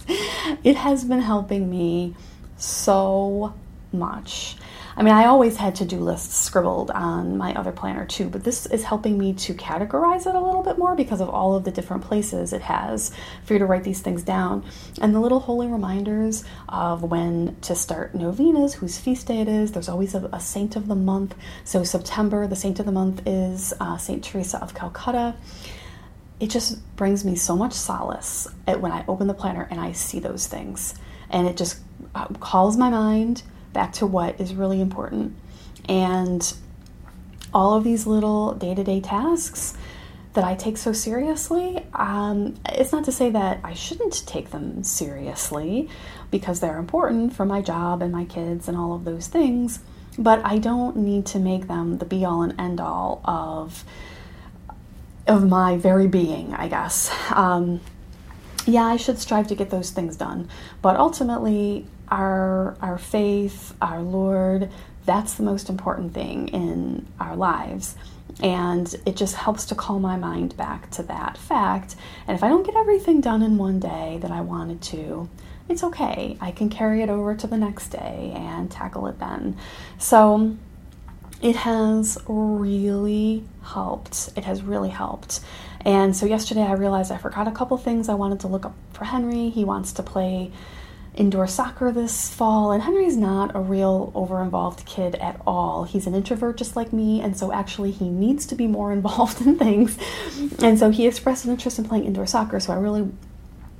it 0.64 0.76
has 0.76 1.04
been 1.04 1.22
helping 1.22 1.70
me 1.70 2.16
so 2.58 3.54
much. 3.92 4.56
I 4.96 5.04
mean, 5.04 5.14
I 5.14 5.26
always 5.26 5.58
had 5.58 5.76
to 5.76 5.86
do 5.86 6.00
lists 6.00 6.36
scribbled 6.36 6.92
on 6.92 7.38
my 7.38 7.54
other 7.56 7.72
planner 7.72 8.06
too, 8.06 8.30
but 8.30 8.44
this 8.44 8.66
is 8.66 8.84
helping 8.84 9.18
me 9.18 9.34
to 9.34 9.54
categorize 9.54 10.28
it 10.28 10.36
a 10.36 10.40
little 10.40 10.64
bit 10.64 10.78
more 10.78 10.96
because 10.96 11.22
of 11.22 11.30
all 11.30 11.56
of 11.56 11.64
the 11.64 11.72
different 11.72 12.04
places 12.04 12.54
it 12.54 12.62
has 12.62 13.12
for 13.44 13.54
you 13.54 13.60
to 13.60 13.66
write 13.66 13.84
these 13.84 14.02
things 14.02 14.24
down. 14.24 14.66
And 15.02 15.16
the 15.16 15.20
little 15.20 15.40
holy 15.40 15.68
reminders 15.68 16.44
of 16.68 17.04
when 17.04 17.56
to 17.62 17.76
start 17.76 18.14
novenas, 18.14 18.76
whose 18.76 19.00
feast 19.00 19.28
day 19.28 19.40
it 19.40 19.48
is. 19.48 19.72
There's 19.72 19.90
always 19.90 20.14
a, 20.14 20.30
a 20.34 20.40
saint 20.40 20.76
of 20.76 20.88
the 20.88 20.96
month. 20.96 21.36
So, 21.64 21.84
September, 21.84 22.48
the 22.48 22.56
saint 22.56 22.80
of 22.80 22.86
the 22.86 22.92
month 22.92 23.22
is 23.26 23.74
uh, 23.80 23.98
Saint 23.98 24.24
Teresa 24.24 24.62
of 24.62 24.74
Calcutta 24.74 25.36
it 26.42 26.50
just 26.50 26.96
brings 26.96 27.24
me 27.24 27.36
so 27.36 27.56
much 27.56 27.72
solace 27.72 28.48
when 28.66 28.92
I 28.92 29.06
open 29.08 29.28
the 29.28 29.34
planner 29.36 29.68
and 29.70 29.80
I 29.80 29.92
see 29.92 30.20
those 30.20 30.48
things. 30.48 30.96
And 31.30 31.48
it 31.48 31.56
just 31.56 31.80
uh, 32.16 32.26
calls 32.40 32.78
my 32.78 32.90
mind 32.90 33.44
back 33.74 33.94
to 33.94 34.06
what 34.06 34.40
is 34.40 34.54
really 34.54 34.82
important. 34.82 35.36
And 35.88 36.54
all 37.54 37.76
of 37.76 37.84
these 37.84 38.08
little 38.08 38.54
day 38.54 38.76
to 38.76 38.84
day 38.84 39.02
tasks 39.02 39.76
that 40.34 40.44
I 40.46 40.56
take 40.56 40.78
so 40.78 40.94
seriously, 40.94 41.86
um, 41.94 42.56
it's 42.70 42.94
not 42.94 43.04
to 43.06 43.12
say 43.12 43.30
that 43.32 43.60
I 43.64 43.74
shouldn't 43.74 44.26
take 44.26 44.52
them 44.52 44.84
seriously 44.84 45.90
because 46.30 46.62
they're 46.62 46.78
important 46.78 47.34
for 47.34 47.46
my 47.46 47.62
job 47.62 48.02
and 48.02 48.12
my 48.12 48.24
kids 48.24 48.70
and 48.70 48.78
all 48.78 48.94
of 48.94 49.04
those 49.04 49.28
things, 49.28 49.80
but 50.18 50.42
I 50.46 50.58
don't 50.58 50.96
need 50.96 51.26
to 51.28 51.40
make 51.40 51.68
them 51.68 51.98
the 51.98 52.06
be 52.06 52.24
all 52.24 52.44
and 52.44 52.60
end 52.60 52.80
all 52.80 53.22
of 53.26 53.84
of 55.28 55.48
my 55.48 55.78
very 55.78 56.08
being, 56.08 56.54
I 56.54 56.68
guess. 56.68 57.14
Um, 57.32 57.80
yeah, 58.66 58.84
I 58.84 58.98
should 58.98 59.20
strive 59.20 59.48
to 59.48 59.56
get 59.56 59.70
those 59.70 59.92
things 59.92 60.16
done, 60.16 60.50
but 60.82 60.96
ultimately, 60.96 61.86
our 62.12 62.76
our 62.82 62.98
faith, 62.98 63.74
our 63.82 64.02
Lord, 64.02 64.70
that's 65.06 65.36
the 65.36 65.44
most 65.44 65.70
important 65.70 66.14
thing 66.14 66.50
in 66.50 67.08
our 67.20 67.36
lives. 67.36 67.96
And 68.44 68.94
it 69.06 69.16
just 69.16 69.36
helps 69.36 69.66
to 69.66 69.76
call 69.76 70.00
my 70.00 70.18
mind 70.18 70.56
back 70.58 70.90
to 70.92 71.04
that 71.04 71.38
fact. 71.38 71.96
And 72.28 72.36
if 72.38 72.44
I 72.44 72.50
don't 72.50 72.66
get 72.66 72.76
everything 72.76 73.22
done 73.22 73.42
in 73.42 73.58
one 73.58 73.80
day 73.80 74.20
that 74.22 74.32
I 74.32 74.42
wanted 74.42 74.82
to, 74.84 75.30
it's 75.70 75.84
okay. 75.84 76.38
I 76.40 76.52
can 76.52 76.70
carry 76.70 77.02
it 77.02 77.10
over 77.10 77.36
to 77.36 77.48
the 77.48 77.58
next 77.58 77.90
day 77.90 78.34
and 78.36 78.70
tackle 78.70 79.08
it 79.08 79.20
then. 79.20 79.58
So 79.98 80.56
it 81.42 81.56
has 81.58 82.18
really 82.28 83.44
helped. 83.64 84.30
It 84.36 84.46
has 84.46 84.64
really 84.64 84.90
helped. 84.90 85.42
And 85.82 86.16
so 86.16 86.26
yesterday 86.26 86.62
I 86.62 86.74
realized 86.74 87.12
I 87.12 87.18
forgot 87.18 87.48
a 87.48 87.52
couple 87.52 87.78
things 87.78 88.10
I 88.10 88.14
wanted 88.14 88.40
to 88.42 88.48
look 88.48 88.66
up 88.66 88.76
for 88.94 89.06
Henry. 89.06 89.50
He 89.50 89.66
wants 89.66 89.94
to 89.94 90.04
play 90.04 90.52
indoor 91.16 91.46
soccer 91.46 91.92
this 91.92 92.34
fall, 92.34 92.72
and 92.72 92.84
Henry's 92.84 93.18
not 93.18 93.54
a 93.56 93.60
real 93.60 94.12
over 94.16 94.42
involved 94.42 94.86
kid 94.86 95.16
at 95.16 95.42
all. 95.46 95.84
He's 95.84 96.08
an 96.08 96.16
introvert 96.16 96.58
just 96.58 96.76
like 96.76 96.94
me, 96.94 97.22
and 97.22 97.38
so 97.38 97.52
actually 97.52 97.92
he 97.92 98.10
needs 98.10 98.46
to 98.48 98.56
be 98.56 98.68
more 98.68 98.92
involved 98.94 99.42
in 99.42 99.58
things. 99.58 99.98
And 100.60 100.80
so 100.80 100.90
he 100.90 101.08
expressed 101.08 101.46
an 101.46 101.52
interest 101.52 101.80
in 101.80 101.86
playing 101.86 102.06
indoor 102.06 102.28
soccer, 102.28 102.60
so 102.60 102.74
I 102.74 102.78
really 102.78 103.10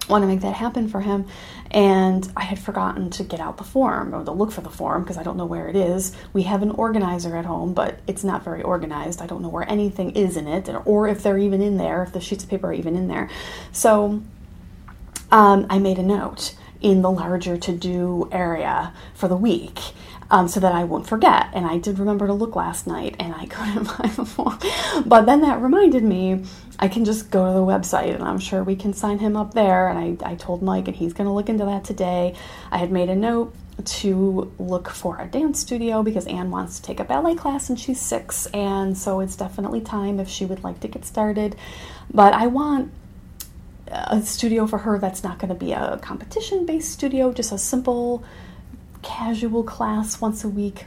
want 0.10 0.24
to 0.24 0.28
make 0.28 0.42
that 0.42 0.56
happen 0.56 0.90
for 0.90 1.02
him. 1.02 1.26
And 1.70 2.30
I 2.36 2.44
had 2.44 2.60
forgotten 2.60 3.10
to 3.12 3.24
get 3.24 3.40
out 3.40 3.58
the 3.58 3.64
form 3.64 4.14
or 4.14 4.26
to 4.26 4.32
look 4.32 4.52
for 4.52 4.60
the 4.60 4.70
form 4.70 5.04
because 5.04 5.18
I 5.18 5.24
don't 5.24 5.38
know 5.38 5.46
where 5.46 5.70
it 5.70 5.76
is. 5.76 6.14
We 6.34 6.44
have 6.44 6.62
an 6.62 6.72
organizer 6.72 7.38
at 7.38 7.46
home, 7.46 7.74
but 7.74 8.00
it's 8.08 8.24
not 8.24 8.44
very 8.44 8.62
organized. 8.62 9.22
I 9.22 9.26
don't 9.26 9.42
know 9.42 9.48
where 9.48 9.70
anything 9.70 10.12
is 10.12 10.36
in 10.36 10.48
it 10.48 10.70
or 10.86 11.08
if 11.08 11.24
they're 11.24 11.38
even 11.38 11.62
in 11.62 11.78
there, 11.78 12.04
if 12.04 12.12
the 12.12 12.20
sheets 12.20 12.44
of 12.44 12.50
paper 12.50 12.68
are 12.68 12.74
even 12.74 12.98
in 12.98 13.08
there. 13.08 13.30
So 13.72 14.22
um, 15.32 15.66
I 15.70 15.80
made 15.80 15.98
a 15.98 16.04
note 16.04 16.56
in 16.82 17.02
the 17.02 17.12
larger 17.12 17.58
to 17.58 17.72
do 17.72 18.28
area 18.32 18.94
for 19.14 19.28
the 19.28 19.38
week. 19.38 19.80
Um, 20.30 20.48
so 20.48 20.62
that 20.62 20.74
I 20.74 20.86
won't 20.86 21.08
forget. 21.08 21.50
And 21.52 21.66
I 21.66 21.78
did 21.78 22.00
remember 22.00 22.26
to 22.26 22.32
look 22.32 22.56
last 22.56 22.88
night 22.88 23.18
and 23.20 23.36
I 23.36 23.46
couldn't 23.50 23.84
find 23.84 24.12
the 24.12 24.26
form. 24.26 24.58
But 25.06 25.26
then 25.26 25.42
that 25.42 25.62
reminded 25.62 26.04
me 26.04 26.46
I 26.80 26.88
can 26.88 27.04
just 27.04 27.30
go 27.30 27.48
to 27.48 27.54
the 27.54 27.60
website 27.60 28.16
and 28.16 28.24
I'm 28.24 28.40
sure 28.40 28.64
we 28.64 28.78
can 28.78 28.94
sign 28.94 29.20
him 29.20 29.36
up 29.36 29.54
there. 29.54 29.90
And 29.90 30.00
I, 30.24 30.32
I 30.32 30.36
told 30.36 30.64
Mike 30.64 30.88
and 30.88 30.96
he's 30.96 31.12
going 31.12 31.28
to 31.28 31.34
look 31.34 31.50
into 31.50 31.66
that 31.66 31.84
today. 31.84 32.34
I 32.72 32.78
had 32.78 32.94
made 32.94 33.10
a 33.10 33.16
note 33.16 33.54
to 33.84 34.52
look 34.58 34.90
for 34.90 35.20
a 35.20 35.28
dance 35.28 35.60
studio 35.60 36.04
because 36.04 36.26
Anne 36.28 36.50
wants 36.50 36.80
to 36.80 36.84
take 36.84 37.00
a 37.00 37.04
ballet 37.04 37.36
class 37.36 37.70
and 37.70 37.80
she's 37.80 38.00
six. 38.00 38.46
And 38.48 38.98
so 38.98 39.20
it's 39.20 39.36
definitely 39.36 39.82
time 39.82 40.20
if 40.20 40.30
she 40.30 40.46
would 40.46 40.64
like 40.64 40.80
to 40.82 40.88
get 40.88 41.06
started. 41.06 41.56
But 42.14 42.34
I 42.34 42.48
want 42.48 42.92
a 43.92 44.22
studio 44.22 44.68
for 44.68 44.80
her 44.80 44.98
that's 44.98 45.24
not 45.24 45.40
going 45.40 45.50
to 45.50 45.56
be 45.56 45.74
a 45.74 45.98
competition 46.02 46.66
based 46.66 46.92
studio, 46.92 47.32
just 47.34 47.52
a 47.52 47.58
simple, 47.58 48.24
casual 49.02 49.64
class 49.64 50.22
once 50.22 50.44
a 50.44 50.50
week. 50.50 50.86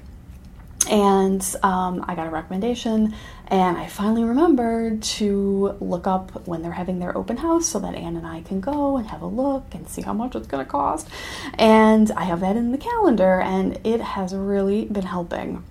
And 0.90 1.42
um, 1.62 2.04
I 2.06 2.14
got 2.14 2.26
a 2.26 2.30
recommendation, 2.30 3.14
and 3.49 3.78
I 3.78 3.87
finally 3.87 4.23
remembered 4.23 5.02
to 5.02 5.76
look 5.80 6.06
up 6.06 6.46
when 6.46 6.61
they're 6.61 6.73
having 6.73 6.99
their 6.99 7.16
open 7.16 7.38
house 7.38 7.66
so 7.66 7.78
that 7.78 7.94
Anne 7.94 8.16
and 8.16 8.26
I 8.26 8.42
can 8.42 8.61
go 8.61 8.99
and 8.99 9.06
have 9.06 9.23
a 9.23 9.26
look 9.26 9.64
and 9.75 9.88
see 9.88 10.02
how 10.02 10.12
much 10.12 10.34
it's 10.34 10.46
going 10.46 10.62
to 10.62 10.70
cost. 10.70 11.08
And 11.54 12.11
I 12.11 12.25
have 12.25 12.40
that 12.40 12.56
in 12.56 12.70
the 12.70 12.76
calendar, 12.76 13.40
and 13.40 13.80
it 13.82 14.02
has 14.02 14.34
really 14.34 14.84
been 14.84 15.06
helping 15.06 15.64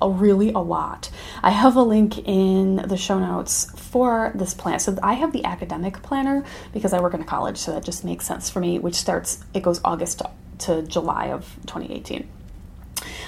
a 0.00 0.08
really 0.08 0.52
a 0.52 0.58
lot. 0.58 1.10
I 1.42 1.50
have 1.50 1.76
a 1.76 1.82
link 1.82 2.18
in 2.26 2.76
the 2.76 2.96
show 2.96 3.18
notes 3.18 3.70
for 3.76 4.32
this 4.34 4.54
plan. 4.54 4.78
So 4.78 4.96
I 5.02 5.14
have 5.14 5.32
the 5.32 5.44
academic 5.44 6.02
planner 6.02 6.44
because 6.72 6.92
I 6.92 7.00
work 7.00 7.14
in 7.14 7.20
a 7.20 7.24
college, 7.24 7.58
so 7.58 7.72
that 7.72 7.84
just 7.84 8.04
makes 8.04 8.26
sense 8.26 8.48
for 8.48 8.60
me, 8.60 8.78
which 8.78 8.94
starts 8.94 9.44
it 9.54 9.62
goes 9.62 9.80
August 9.84 10.18
to, 10.18 10.30
to 10.58 10.82
July 10.82 11.26
of 11.26 11.56
2018 11.66 12.28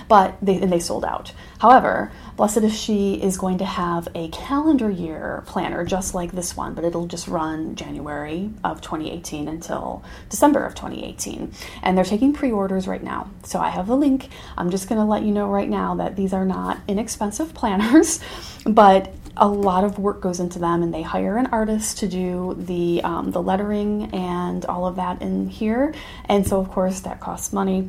but 0.09 0.37
they 0.43 0.61
and 0.61 0.73
they 0.73 0.81
sold 0.81 1.05
out. 1.05 1.33
However, 1.61 2.11
Blessed 2.41 2.65
is 2.65 2.81
She 2.81 3.23
is 3.23 3.37
going 3.37 3.59
to 3.59 3.67
have 3.67 4.09
a 4.15 4.29
calendar 4.29 4.89
year 4.89 5.45
planner 5.45 5.85
just 5.85 6.15
like 6.15 6.33
this 6.33 6.57
one, 6.57 6.73
but 6.73 6.85
it'll 6.85 7.07
just 7.07 7.29
run 7.29 7.75
January 7.75 8.49
of 8.65 8.81
2018 8.81 9.47
until 9.47 10.03
December 10.31 10.65
of 10.65 10.75
2018. 10.75 11.53
And 11.83 11.99
they're 11.99 12.05
taking 12.07 12.33
pre-orders 12.33 12.89
right 12.89 13.03
now. 13.03 13.29
So 13.45 13.59
I 13.59 13.69
have 13.69 13.87
the 13.87 13.95
link. 13.95 14.31
I'm 14.57 14.71
just 14.71 14.89
going 14.89 14.99
to 14.99 15.05
let 15.05 15.23
you 15.23 15.33
know 15.33 15.51
right 15.51 15.69
now 15.69 15.97
that 15.97 16.17
these 16.17 16.33
are 16.33 16.47
not 16.47 16.81
inexpensive 16.89 17.53
planners, 17.61 18.21
but 18.65 19.15
a 19.37 19.47
lot 19.47 19.85
of 19.85 19.99
work 19.99 20.23
goes 20.23 20.41
into 20.41 20.59
them 20.59 20.83
and 20.83 20.95
they 20.95 21.03
hire 21.03 21.37
an 21.37 21.49
artist 21.49 21.99
to 21.99 22.09
do 22.09 22.57
the 22.59 23.03
um, 23.05 23.33
the 23.33 23.43
lettering 23.43 24.15
and 24.15 24.65
all 24.65 24.87
of 24.87 24.97
that 24.97 25.21
in 25.23 25.49
here 25.49 25.95
and 26.25 26.47
so 26.47 26.59
of 26.59 26.69
course 26.69 27.01
that 27.01 27.21
costs 27.21 27.53
money 27.53 27.89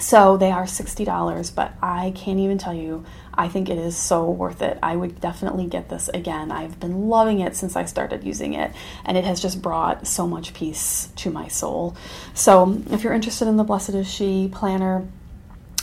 so 0.00 0.36
they 0.36 0.50
are 0.50 0.64
$60, 0.64 1.54
but 1.54 1.74
I 1.82 2.12
can't 2.16 2.38
even 2.40 2.58
tell 2.58 2.74
you. 2.74 3.04
I 3.34 3.48
think 3.48 3.68
it 3.68 3.78
is 3.78 3.96
so 3.96 4.28
worth 4.28 4.60
it. 4.62 4.78
I 4.82 4.96
would 4.96 5.20
definitely 5.20 5.66
get 5.66 5.88
this 5.88 6.08
again. 6.08 6.50
I've 6.50 6.80
been 6.80 7.08
loving 7.08 7.40
it 7.40 7.54
since 7.54 7.76
I 7.76 7.84
started 7.84 8.24
using 8.24 8.54
it, 8.54 8.72
and 9.04 9.16
it 9.16 9.24
has 9.24 9.40
just 9.40 9.62
brought 9.62 10.06
so 10.06 10.26
much 10.26 10.52
peace 10.54 11.10
to 11.16 11.30
my 11.30 11.48
soul. 11.48 11.96
So 12.34 12.82
if 12.90 13.02
you're 13.04 13.12
interested 13.12 13.46
in 13.46 13.56
the 13.56 13.64
Blessed 13.64 13.90
is 13.90 14.10
She 14.10 14.48
planner, 14.52 15.06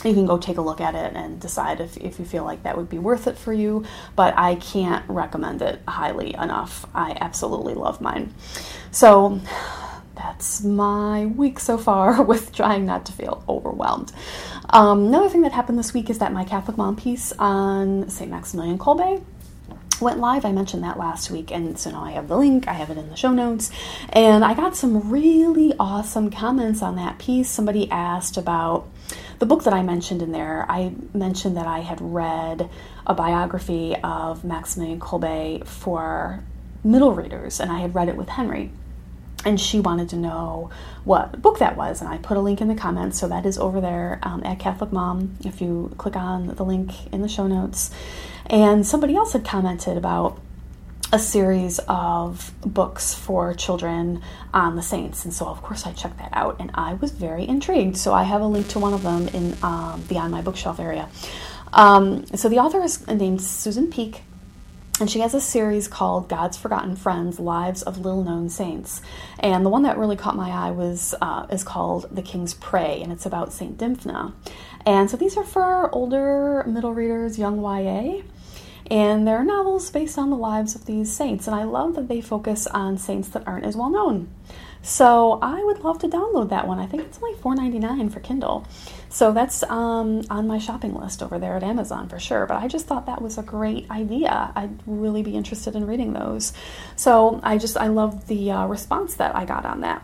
you 0.03 0.13
can 0.13 0.25
go 0.25 0.37
take 0.37 0.57
a 0.57 0.61
look 0.61 0.81
at 0.81 0.93
it 0.93 1.15
and 1.15 1.39
decide 1.39 1.79
if, 1.79 1.97
if 1.97 2.19
you 2.19 2.25
feel 2.25 2.43
like 2.43 2.63
that 2.63 2.77
would 2.77 2.89
be 2.89 2.99
worth 2.99 3.27
it 3.27 3.37
for 3.37 3.53
you. 3.53 3.85
But 4.15 4.37
I 4.37 4.55
can't 4.55 5.03
recommend 5.09 5.61
it 5.61 5.81
highly 5.87 6.33
enough. 6.35 6.85
I 6.93 7.17
absolutely 7.19 7.73
love 7.73 8.01
mine. 8.01 8.33
So 8.91 9.41
that's 10.17 10.63
my 10.63 11.27
week 11.27 11.59
so 11.59 11.77
far 11.77 12.21
with 12.31 12.53
trying 12.53 12.85
not 12.85 13.05
to 13.05 13.11
feel 13.11 13.43
overwhelmed. 13.47 14.11
Um, 14.69 15.07
another 15.07 15.29
thing 15.29 15.41
that 15.41 15.53
happened 15.53 15.79
this 15.79 15.93
week 15.93 16.09
is 16.09 16.19
that 16.19 16.33
my 16.33 16.43
Catholic 16.43 16.77
Mom 16.77 16.95
piece 16.95 17.31
on 17.39 18.09
St. 18.09 18.29
Maximilian 18.29 18.77
Kolbe 18.77 19.23
went 20.01 20.19
live. 20.19 20.45
I 20.45 20.51
mentioned 20.51 20.83
that 20.83 20.97
last 20.97 21.31
week, 21.31 21.51
and 21.51 21.77
so 21.79 21.91
now 21.91 22.03
I 22.03 22.11
have 22.11 22.27
the 22.27 22.37
link, 22.37 22.67
I 22.67 22.73
have 22.73 22.89
it 22.89 22.97
in 22.97 23.09
the 23.09 23.15
show 23.15 23.31
notes. 23.31 23.71
And 24.09 24.43
I 24.43 24.53
got 24.53 24.75
some 24.75 25.09
really 25.09 25.73
awesome 25.79 26.29
comments 26.29 26.81
on 26.81 26.95
that 26.97 27.17
piece. 27.17 27.49
Somebody 27.49 27.89
asked 27.89 28.37
about 28.37 28.87
the 29.39 29.45
book 29.45 29.63
that 29.63 29.73
I 29.73 29.83
mentioned 29.83 30.21
in 30.21 30.31
there. 30.31 30.65
I 30.69 30.93
mentioned 31.13 31.57
that 31.57 31.67
I 31.67 31.79
had 31.79 31.99
read 32.01 32.69
a 33.05 33.13
biography 33.13 33.95
of 34.03 34.43
Maximilian 34.43 34.99
Kolbe 34.99 35.65
for 35.65 36.43
middle 36.83 37.13
readers, 37.13 37.59
and 37.59 37.71
I 37.71 37.79
had 37.79 37.95
read 37.95 38.09
it 38.09 38.15
with 38.15 38.29
Henry. 38.29 38.71
And 39.45 39.61
she 39.61 39.79
wanted 39.79 40.09
to 40.09 40.15
know 40.15 40.71
what 41.03 41.41
book 41.41 41.59
that 41.59 41.77
was 41.77 42.01
and 42.01 42.09
i 42.09 42.17
put 42.17 42.35
a 42.35 42.39
link 42.41 42.59
in 42.59 42.67
the 42.67 42.75
comments 42.75 43.17
so 43.17 43.27
that 43.29 43.45
is 43.45 43.57
over 43.57 43.79
there 43.79 44.19
um, 44.23 44.43
at 44.43 44.59
catholic 44.59 44.91
mom 44.91 45.37
if 45.45 45.61
you 45.61 45.93
click 45.97 46.17
on 46.17 46.47
the 46.47 46.65
link 46.65 46.91
in 47.13 47.21
the 47.21 47.29
show 47.29 47.47
notes. 47.47 47.91
And 48.47 48.85
somebody 48.85 49.15
else 49.15 49.33
had 49.33 49.45
commented 49.45 49.97
about 49.97 50.39
a 51.13 51.19
series 51.19 51.79
of 51.87 52.51
books 52.61 53.13
for 53.13 53.53
children 53.53 54.21
on 54.53 54.75
the 54.75 54.81
saints 54.81 55.23
and 55.23 55.33
so 55.33 55.45
of 55.45 55.61
course 55.61 55.85
i 55.85 55.93
checked 55.93 56.17
that 56.17 56.29
out 56.33 56.57
and 56.59 56.69
i 56.73 56.95
was 56.95 57.11
very 57.11 57.47
intrigued. 57.47 57.95
So 57.95 58.13
i 58.13 58.23
have 58.23 58.41
a 58.41 58.47
link 58.47 58.67
to 58.69 58.79
one 58.79 58.93
of 58.93 59.03
them 59.03 59.27
in 59.29 59.55
um, 59.63 60.01
beyond 60.09 60.31
my 60.31 60.41
bookshelf 60.41 60.79
area. 60.79 61.07
Um, 61.71 62.25
so 62.35 62.49
the 62.49 62.57
author 62.57 62.81
is 62.81 63.07
named 63.07 63.41
susan 63.41 63.89
Peek 63.89 64.23
and 64.99 65.09
she 65.09 65.19
has 65.19 65.33
a 65.33 65.41
series 65.41 65.87
called 65.87 66.27
God's 66.27 66.57
Forgotten 66.57 66.95
Friends: 66.95 67.39
Lives 67.39 67.83
of 67.83 67.99
Little 67.99 68.23
Known 68.23 68.49
Saints. 68.49 69.01
And 69.39 69.65
the 69.65 69.69
one 69.69 69.83
that 69.83 69.97
really 69.97 70.15
caught 70.15 70.35
my 70.35 70.49
eye 70.49 70.71
was 70.71 71.13
uh, 71.21 71.45
is 71.49 71.63
called 71.63 72.07
The 72.11 72.21
King's 72.21 72.53
Prey, 72.53 73.01
and 73.01 73.11
it's 73.11 73.25
about 73.25 73.53
Saint 73.53 73.77
Dymphna. 73.77 74.33
And 74.85 75.09
so 75.09 75.17
these 75.17 75.37
are 75.37 75.43
for 75.43 75.93
older 75.93 76.63
middle 76.65 76.93
readers, 76.93 77.37
young 77.37 77.61
YA. 77.61 78.21
And 78.89 79.27
they're 79.27 79.43
novels 79.43 79.91
based 79.91 80.17
on 80.17 80.29
the 80.29 80.37
lives 80.37 80.73
of 80.73 80.85
these 80.85 81.11
saints. 81.11 81.45
And 81.45 81.55
I 81.55 81.63
love 81.63 81.95
that 81.95 82.07
they 82.07 82.21
focus 82.21 82.67
on 82.67 82.97
saints 82.97 83.27
that 83.29 83.45
aren't 83.45 83.65
as 83.65 83.75
well 83.75 83.89
known. 83.89 84.29
So 84.81 85.39
I 85.41 85.61
would 85.63 85.79
love 85.79 85.99
to 85.99 86.07
download 86.07 86.49
that 86.49 86.67
one. 86.67 86.79
I 86.79 86.85
think 86.85 87.03
it's 87.03 87.19
only 87.21 87.37
$4.99 87.37 88.13
for 88.13 88.21
Kindle. 88.21 88.65
So 89.09 89.31
that's 89.31 89.63
um, 89.63 90.23
on 90.29 90.47
my 90.47 90.57
shopping 90.57 90.93
list 90.93 91.23
over 91.23 91.39
there 91.39 91.55
at 91.55 91.63
Amazon 91.63 92.09
for 92.09 92.19
sure. 92.19 92.45
But 92.45 92.57
I 92.57 92.67
just 92.67 92.87
thought 92.87 93.05
that 93.05 93.21
was 93.21 93.37
a 93.37 93.43
great 93.43 93.89
idea. 93.89 94.51
I'd 94.55 94.79
really 94.85 95.23
be 95.23 95.35
interested 95.35 95.75
in 95.75 95.87
reading 95.87 96.13
those. 96.13 96.53
So 96.95 97.39
I 97.43 97.57
just, 97.57 97.77
I 97.77 97.87
love 97.87 98.27
the 98.27 98.51
uh, 98.51 98.67
response 98.67 99.15
that 99.15 99.35
I 99.35 99.45
got 99.45 99.65
on 99.65 99.81
that. 99.81 100.03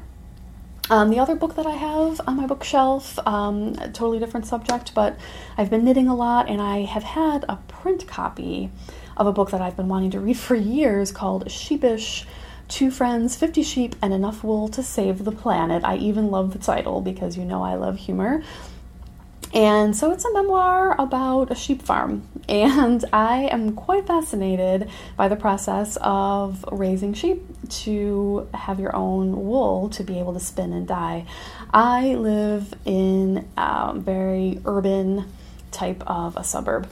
Um, 0.90 1.10
the 1.10 1.20
other 1.20 1.36
book 1.36 1.56
that 1.56 1.66
I 1.66 1.72
have 1.72 2.20
on 2.28 2.36
my 2.36 2.46
bookshelf, 2.46 3.18
um, 3.26 3.76
a 3.80 3.88
totally 3.88 4.20
different 4.20 4.46
subject, 4.46 4.94
but 4.94 5.18
I've 5.58 5.70
been 5.70 5.86
knitting 5.86 6.10
a 6.10 6.16
lot 6.16 6.50
and 6.50 6.62
I 6.62 6.82
have 6.82 7.04
had 7.04 7.46
a 7.48 7.56
print 7.68 8.06
copy 8.06 8.70
of 9.16 9.26
a 9.26 9.32
book 9.32 9.52
that 9.52 9.62
I've 9.62 9.78
been 9.78 9.88
wanting 9.88 10.12
to 10.12 10.20
read 10.20 10.38
for 10.38 10.56
years 10.56 11.12
called 11.12 11.50
Sheepish 11.50 12.26
Two 12.68 12.92
Friends, 12.92 13.36
50 13.36 13.64
Sheep, 13.64 13.96
and 14.02 14.14
Enough 14.14 14.44
Wool 14.44 14.68
to 14.70 14.84
Save 14.84 15.24
the 15.26 15.32
Planet. 15.32 15.84
I 15.84 15.98
even 15.98 16.32
love 16.32 16.54
the 16.54 16.60
title 16.60 17.02
because 17.02 17.38
you 17.38 17.46
know 17.46 17.62
I 17.64 17.76
love 17.76 17.98
humor. 17.98 18.42
And 19.54 19.96
so 19.96 20.12
it's 20.12 20.26
a 20.26 20.34
memoir 20.34 21.00
about 21.00 21.52
a 21.52 21.56
sheep 21.56 21.84
farm. 21.84 22.28
And 22.50 23.06
I 23.14 23.44
am 23.52 23.76
quite 23.76 24.08
fascinated 24.08 24.90
by 25.16 25.28
the 25.28 25.36
process 25.36 25.98
of 26.02 26.66
raising 26.72 27.14
sheep 27.14 27.44
to 27.70 28.50
have 28.54 28.80
your 28.80 28.96
own 28.96 29.46
wool 29.46 29.90
to 29.90 30.04
be 30.04 30.18
able 30.18 30.34
to 30.34 30.40
spin 30.40 30.74
and 30.74 30.88
dye. 30.88 31.26
I 31.72 32.16
live 32.16 32.74
in 32.86 33.48
a 33.56 33.94
very 33.96 34.60
urban 34.66 35.26
type 35.72 36.04
of 36.08 36.36
a 36.36 36.44
suburb. 36.44 36.90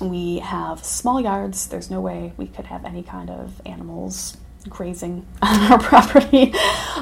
We 0.00 0.40
have 0.40 0.84
small 0.84 1.20
yards. 1.20 1.68
There's 1.68 1.90
no 1.90 2.00
way 2.00 2.32
we 2.36 2.46
could 2.46 2.66
have 2.66 2.84
any 2.84 3.02
kind 3.02 3.30
of 3.30 3.60
animals 3.64 4.36
grazing 4.68 5.26
on 5.42 5.72
our 5.72 5.78
property. 5.78 6.54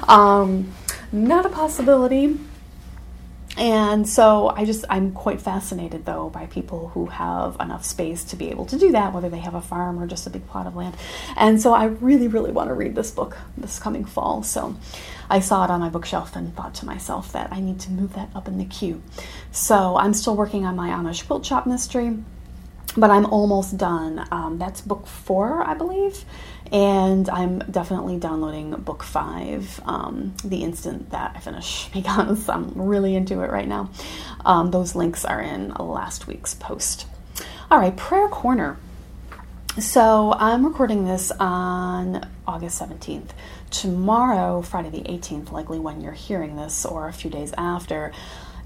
Um, 0.09 0.73
not 1.13 1.45
a 1.45 1.49
possibility. 1.49 2.39
And 3.57 4.09
so 4.09 4.49
I 4.49 4.65
just, 4.65 4.85
I'm 4.91 5.13
quite 5.13 5.41
fascinated 5.41 6.05
though 6.05 6.29
by 6.29 6.47
people 6.47 6.89
who 6.89 7.07
have 7.07 7.57
enough 7.59 7.85
space 7.85 8.25
to 8.25 8.37
be 8.37 8.51
able 8.51 8.67
to 8.67 8.79
do 8.79 8.93
that, 8.93 9.13
whether 9.13 9.29
they 9.29 9.39
have 9.39 9.55
a 9.55 9.61
farm 9.61 9.99
or 9.99 10.07
just 10.07 10.27
a 10.27 10.31
big 10.31 10.47
plot 10.47 10.67
of 10.67 10.77
land. 10.77 10.97
And 11.37 11.61
so 11.61 11.73
I 11.73 11.85
really, 11.85 12.29
really 12.29 12.53
want 12.53 12.69
to 12.69 12.75
read 12.75 12.95
this 12.95 13.11
book 13.11 13.37
this 13.57 13.79
coming 13.79 14.05
fall. 14.05 14.43
So 14.43 14.77
I 15.31 15.41
saw 15.41 15.65
it 15.65 15.71
on 15.71 15.81
my 15.81 15.89
bookshelf 15.89 16.37
and 16.37 16.55
thought 16.55 16.75
to 16.77 16.87
myself 16.87 17.33
that 17.33 17.53
I 17.53 17.61
need 17.61 17.81
to 17.81 17.91
move 17.91 18.15
that 18.15 18.31
up 18.35 18.47
in 18.47 18.59
the 18.59 18.65
queue. 18.65 19.03
So 19.53 19.97
I'm 19.97 20.13
still 20.13 20.37
working 20.37 20.65
on 20.67 20.77
my 20.77 20.91
Amish 20.91 21.27
quilt 21.27 21.45
shop 21.47 21.67
mystery 21.67 22.19
but 22.97 23.11
I'm 23.11 23.27
almost 23.27 23.77
done. 23.77 24.27
Um, 24.31 24.59
that's 24.59 24.81
book 24.81 25.07
four, 25.07 25.63
I 25.67 25.75
believe, 25.75 26.25
and 26.73 27.29
I'm 27.29 27.59
definitely 27.59 28.19
downloading 28.19 28.71
book 28.73 29.03
five 29.03 29.81
um, 29.85 30.35
the 30.45 30.63
instant 30.63 31.11
that 31.11 31.33
I 31.37 31.41
finish 31.41 31.89
because 31.95 32.49
I'm 32.49 32.73
really 32.75 33.15
into 33.15 33.43
it 33.43 33.51
right 33.51 33.69
now. 33.69 33.91
Um, 34.45 34.71
those 34.71 34.95
links 34.95 35.25
are 35.25 35.41
in 35.41 35.71
last 35.71 36.27
week's 36.27 36.55
post. 36.55 37.07
All 37.71 37.79
right, 37.79 37.97
prayer 37.97 38.29
corner. 38.29 38.79
So 39.79 40.33
I'm 40.33 40.65
recording 40.65 41.05
this 41.05 41.31
on 41.33 42.27
August 42.47 42.81
17th. 42.81 43.31
Tomorrow, 43.71 44.63
Friday 44.63 44.89
the 44.89 45.03
18th, 45.03 45.53
likely 45.53 45.79
when 45.79 46.01
you're 46.01 46.13
hearing 46.13 46.57
this, 46.57 46.87
or 46.87 47.09
a 47.09 47.13
few 47.13 47.29
days 47.29 47.53
after, 47.59 48.13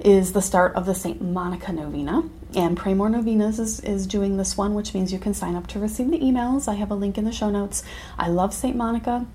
is 0.04 0.32
the 0.32 0.42
start 0.42 0.74
of 0.74 0.86
the 0.86 0.94
St. 0.94 1.20
Monica 1.20 1.72
Novena. 1.72 2.22
And 2.54 2.76
Pray 2.76 2.94
More 2.94 3.08
Novenas 3.08 3.58
is, 3.58 3.80
is 3.80 4.06
doing 4.06 4.36
this 4.36 4.56
one, 4.56 4.74
which 4.74 4.94
means 4.94 5.12
you 5.12 5.18
can 5.18 5.34
sign 5.34 5.54
up 5.54 5.66
to 5.68 5.78
receive 5.78 6.10
the 6.10 6.18
emails. 6.18 6.68
I 6.68 6.74
have 6.74 6.90
a 6.90 6.94
link 6.94 7.18
in 7.18 7.24
the 7.24 7.32
show 7.32 7.50
notes. 7.50 7.82
I 8.18 8.28
love 8.28 8.52
St. 8.52 8.76
Monica. 8.76 9.26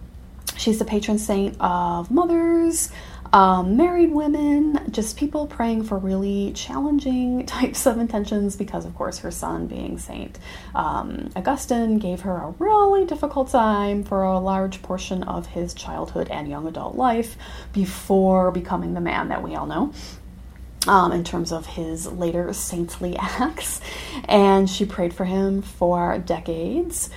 She's 0.57 0.79
the 0.79 0.85
patron 0.85 1.17
saint 1.17 1.57
of 1.59 2.09
mothers, 2.09 2.89
um, 3.33 3.75
married 3.75 4.11
women, 4.11 4.91
just 4.91 5.17
people 5.17 5.47
praying 5.47 5.83
for 5.83 5.97
really 5.97 6.53
challenging 6.53 7.45
types 7.47 7.85
of 7.85 7.97
intentions 7.97 8.55
because, 8.55 8.85
of 8.85 8.95
course, 8.95 9.19
her 9.19 9.31
son, 9.31 9.67
being 9.67 9.97
Saint 9.97 10.39
um, 10.73 11.29
Augustine, 11.35 11.97
gave 11.97 12.21
her 12.21 12.37
a 12.37 12.53
really 12.59 13.05
difficult 13.05 13.49
time 13.49 14.03
for 14.03 14.23
a 14.23 14.39
large 14.39 14.81
portion 14.81 15.23
of 15.23 15.47
his 15.47 15.73
childhood 15.73 16.29
and 16.29 16.47
young 16.47 16.67
adult 16.67 16.95
life 16.95 17.35
before 17.73 18.51
becoming 18.51 18.93
the 18.93 19.01
man 19.01 19.27
that 19.29 19.43
we 19.43 19.55
all 19.55 19.65
know 19.65 19.93
um, 20.87 21.11
in 21.11 21.23
terms 21.23 21.51
of 21.51 21.65
his 21.65 22.07
later 22.07 22.51
saintly 22.53 23.15
acts. 23.19 23.81
And 24.25 24.69
she 24.69 24.85
prayed 24.85 25.13
for 25.13 25.25
him 25.25 25.61
for 25.61 26.17
decades. 26.19 27.09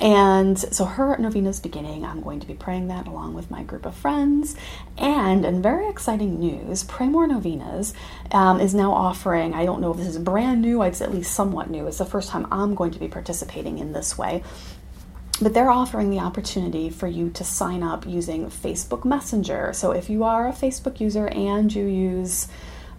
And 0.00 0.56
so 0.58 0.84
her 0.84 1.16
novena's 1.18 1.60
beginning. 1.60 2.04
I'm 2.04 2.20
going 2.20 2.40
to 2.40 2.46
be 2.46 2.54
praying 2.54 2.88
that 2.88 3.08
along 3.08 3.34
with 3.34 3.50
my 3.50 3.64
group 3.64 3.84
of 3.84 3.96
friends. 3.96 4.54
And 4.96 5.44
in 5.44 5.60
very 5.60 5.88
exciting 5.88 6.38
news, 6.38 6.84
Pray 6.84 7.08
More 7.08 7.26
Novenas 7.26 7.94
um, 8.30 8.60
is 8.60 8.74
now 8.74 8.92
offering, 8.92 9.54
I 9.54 9.64
don't 9.64 9.80
know 9.80 9.90
if 9.90 9.96
this 9.96 10.06
is 10.06 10.18
brand 10.18 10.62
new, 10.62 10.82
it's 10.82 11.00
at 11.00 11.12
least 11.12 11.34
somewhat 11.34 11.70
new. 11.70 11.86
It's 11.88 11.98
the 11.98 12.04
first 12.04 12.28
time 12.28 12.46
I'm 12.52 12.74
going 12.74 12.92
to 12.92 13.00
be 13.00 13.08
participating 13.08 13.78
in 13.78 13.92
this 13.92 14.16
way. 14.16 14.44
But 15.40 15.54
they're 15.54 15.70
offering 15.70 16.10
the 16.10 16.18
opportunity 16.18 16.90
for 16.90 17.06
you 17.06 17.30
to 17.30 17.44
sign 17.44 17.82
up 17.82 18.06
using 18.06 18.50
Facebook 18.50 19.04
Messenger. 19.04 19.72
So 19.72 19.92
if 19.92 20.10
you 20.10 20.24
are 20.24 20.48
a 20.48 20.52
Facebook 20.52 21.00
user 21.00 21.28
and 21.28 21.72
you 21.72 21.86
use 21.86 22.48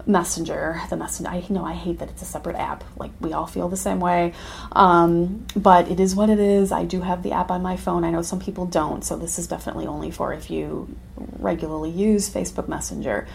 Messenger, 0.09 0.81
the 0.89 0.97
Messenger. 0.97 1.29
I 1.29 1.43
know 1.49 1.63
I 1.63 1.73
hate 1.73 1.99
that 1.99 2.09
it's 2.09 2.21
a 2.21 2.25
separate 2.25 2.55
app. 2.55 2.83
Like 2.97 3.11
we 3.21 3.31
all 3.31 3.45
feel 3.45 3.69
the 3.69 3.77
same 3.77 3.99
way, 3.99 4.33
um, 4.71 5.45
but 5.55 5.89
it 5.89 5.99
is 5.99 6.15
what 6.15 6.29
it 6.29 6.39
is. 6.39 6.71
I 6.71 6.83
do 6.83 7.01
have 7.01 7.23
the 7.23 7.31
app 7.31 7.51
on 7.51 7.61
my 7.61 7.77
phone. 7.77 8.03
I 8.03 8.09
know 8.09 8.23
some 8.23 8.39
people 8.39 8.65
don't, 8.65 9.05
so 9.05 9.15
this 9.15 9.37
is 9.37 9.47
definitely 9.47 9.85
only 9.85 10.09
for 10.11 10.33
if 10.33 10.49
you 10.49 10.93
regularly 11.37 11.91
use 11.91 12.29
Facebook 12.29 12.67
Messenger. 12.67 13.27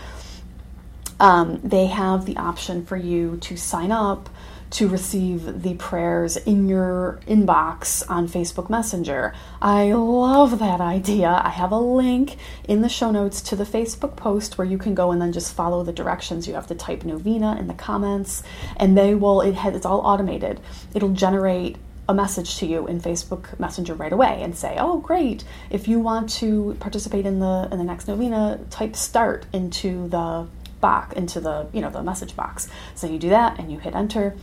Um, 1.21 1.61
they 1.63 1.87
have 1.87 2.27
the 2.27 2.37
option 2.37 2.85
for 2.85 2.97
you 2.97 3.37
to 3.43 3.57
sign 3.57 3.93
up 3.93 4.29
to 4.71 4.89
receive 4.89 5.63
the 5.63 5.75
prayers 5.75 6.37
in 6.37 6.69
your 6.69 7.21
inbox 7.27 8.03
on 8.11 8.29
Facebook 8.29 8.69
Messenger. 8.69 9.35
I 9.63 9.93
love 9.93 10.59
that 10.59 10.81
idea. 10.81 11.41
I 11.45 11.51
have 11.51 11.71
a 11.71 11.79
link 11.79 12.37
in 12.69 12.81
the 12.83 12.89
show 12.89 13.11
notes 13.11 13.41
to 13.43 13.57
the 13.57 13.65
Facebook 13.65 14.17
post 14.17 14.59
where 14.59 14.67
you 14.67 14.79
can 14.79 14.95
go 14.95 15.13
and 15.13 15.21
then 15.21 15.33
just 15.33 15.55
follow 15.55 15.85
the 15.85 15.93
directions. 15.93 16.49
You 16.49 16.55
have 16.55 16.67
to 16.69 16.75
type 16.75 17.05
novena 17.05 17.57
in 17.59 17.69
the 17.69 17.75
comments, 17.75 18.43
and 18.77 18.97
they 18.97 19.15
will, 19.15 19.41
it 19.41 19.55
has, 19.55 19.75
it's 19.77 19.87
all 19.87 20.01
automated. 20.01 20.61
It'll 20.95 21.13
generate 21.13 21.77
a 22.09 22.15
message 22.15 22.59
to 22.59 22.67
you 22.67 22.87
in 22.87 23.01
Facebook 23.01 23.59
Messenger 23.59 23.95
right 23.95 24.13
away 24.13 24.43
and 24.43 24.57
say, 24.57 24.77
"Oh, 24.79 24.99
great! 24.99 25.45
If 25.71 25.89
you 25.89 26.01
want 26.01 26.29
to 26.31 26.77
participate 26.81 27.25
in 27.25 27.39
the 27.39 27.69
in 27.73 27.79
the 27.79 27.85
next 27.85 28.09
novena, 28.09 28.61
type 28.71 28.95
start 28.95 29.47
into 29.53 30.09
the 30.09 30.47
box 30.89 31.15
into 31.15 31.41
the 31.41 31.57
you 31.73 31.81
know 31.81 31.91
the 31.91 32.03
message 32.03 32.35
box." 32.37 32.69
So 32.95 33.07
you 33.07 33.19
do 33.19 33.31
that 33.31 33.59
and 33.59 33.73
you 33.73 33.79
hit 33.79 33.95
enter, 33.95 34.37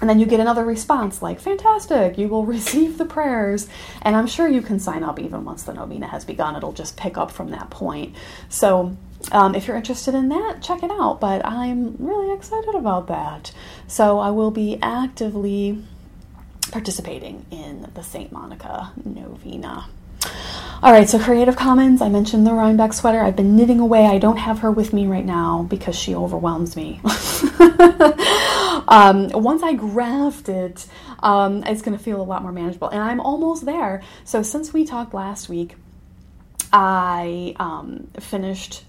and 0.00 0.10
then 0.10 0.18
you 0.18 0.26
get 0.26 0.40
another 0.40 0.64
response 0.64 1.22
like, 1.22 1.40
fantastic, 1.40 2.18
you 2.18 2.28
will 2.28 2.44
receive 2.56 2.98
the 2.98 3.04
prayers. 3.04 3.68
And 4.02 4.16
I'm 4.16 4.26
sure 4.26 4.48
you 4.48 4.60
can 4.60 4.78
sign 4.78 5.02
up 5.02 5.18
even 5.20 5.44
once 5.44 5.62
the 5.62 5.74
novena 5.74 6.08
has 6.08 6.24
begun. 6.24 6.56
It'll 6.56 6.72
just 6.72 6.96
pick 6.96 7.16
up 7.16 7.30
from 7.30 7.50
that 7.50 7.70
point. 7.70 8.14
So 8.48 8.96
um, 9.32 9.54
if 9.54 9.66
you're 9.66 9.76
interested 9.76 10.14
in 10.14 10.28
that, 10.28 10.62
check 10.62 10.82
it 10.82 10.90
out. 10.90 11.20
But 11.20 11.46
I'm 11.46 11.96
really 11.98 12.34
excited 12.34 12.74
about 12.74 13.06
that. 13.08 13.52
So 13.86 14.18
I 14.18 14.30
will 14.30 14.50
be 14.50 14.78
actively 14.82 15.82
participating 16.70 17.46
in 17.50 17.88
the 17.94 18.02
St. 18.02 18.32
Monica 18.32 18.92
novena. 19.04 19.86
All 20.82 20.92
right, 20.92 21.08
so 21.08 21.18
Creative 21.18 21.56
Commons, 21.56 22.02
I 22.02 22.08
mentioned 22.08 22.46
the 22.46 22.52
Rhinebeck 22.52 22.92
sweater. 22.92 23.20
I've 23.20 23.36
been 23.36 23.56
knitting 23.56 23.80
away. 23.80 24.06
I 24.06 24.18
don't 24.18 24.36
have 24.36 24.58
her 24.58 24.70
with 24.70 24.92
me 24.92 25.06
right 25.06 25.24
now 25.24 25.62
because 25.70 25.96
she 25.96 26.14
overwhelms 26.14 26.76
me. 26.76 27.00
um, 28.88 29.30
once 29.30 29.62
I 29.62 29.74
graft 29.74 30.48
it, 30.48 30.86
um, 31.20 31.62
it's 31.64 31.80
going 31.80 31.96
to 31.96 32.02
feel 32.02 32.20
a 32.20 32.24
lot 32.24 32.42
more 32.42 32.52
manageable. 32.52 32.88
And 32.88 33.00
I'm 33.00 33.20
almost 33.20 33.64
there. 33.64 34.02
So 34.24 34.42
since 34.42 34.72
we 34.72 34.84
talked 34.84 35.14
last 35.14 35.48
week, 35.48 35.76
I 36.72 37.54
um, 37.58 38.08
finished 38.18 38.84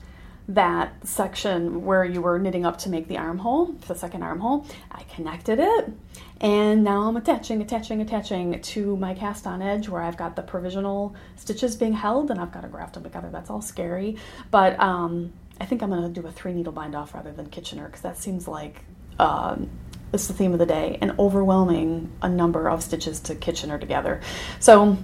that 0.47 1.08
section 1.08 1.84
where 1.86 2.05
you 2.05 2.21
were 2.21 2.38
knitting 2.38 2.65
up 2.65 2.77
to 2.77 2.89
make 2.89 3.08
the 3.08 3.17
armhole, 3.17 3.67
the 3.88 3.95
second 3.95 4.21
armhole. 4.21 4.65
I 4.91 5.03
connected 5.03 5.60
it 5.60 5.91
and 6.41 6.84
now 6.84 7.03
I'm 7.03 7.17
attaching, 7.17 7.62
attaching, 7.62 8.01
attaching 8.01 8.62
to 8.62 8.97
my 8.97 9.13
cast 9.13 9.47
on 9.47 9.62
edge 9.62 9.88
where 9.88 10.01
I've 10.01 10.17
got 10.17 10.36
the 10.36 10.41
provisional 10.41 11.15
stitches 11.38 11.75
being 11.75 11.93
held 11.93 12.29
and 12.29 12.39
I've 12.39 12.51
got 12.51 12.62
to 12.62 12.67
graft 12.67 12.95
them 12.95 13.03
together. 13.03 13.29
That's 13.31 13.49
all 13.49 13.62
scary. 13.62 14.17
But 14.51 14.79
um, 14.79 15.34
I 15.60 15.65
think 15.65 15.81
I'm 15.81 15.89
going 15.89 16.01
to 16.13 16.21
do 16.21 16.27
a 16.27 16.31
three 16.31 16.53
needle 16.53 16.73
bind 16.73 16.95
off 16.95 17.13
rather 17.13 17.31
than 17.31 17.49
Kitchener 17.49 17.86
because 17.86 18.01
that 18.01 18.17
seems 18.17 18.47
like 18.47 18.84
um, 19.17 19.69
it's 20.13 20.27
the 20.27 20.34
theme 20.34 20.53
of 20.53 20.60
the 20.60 20.65
day 20.65 20.97
an 21.01 21.15
overwhelming 21.17 22.12
a 22.21 22.29
number 22.29 22.69
of 22.69 22.84
stitches 22.84 23.19
to 23.21 23.36
Kitchener 23.36 23.79
together. 23.79 24.21
So 24.60 24.97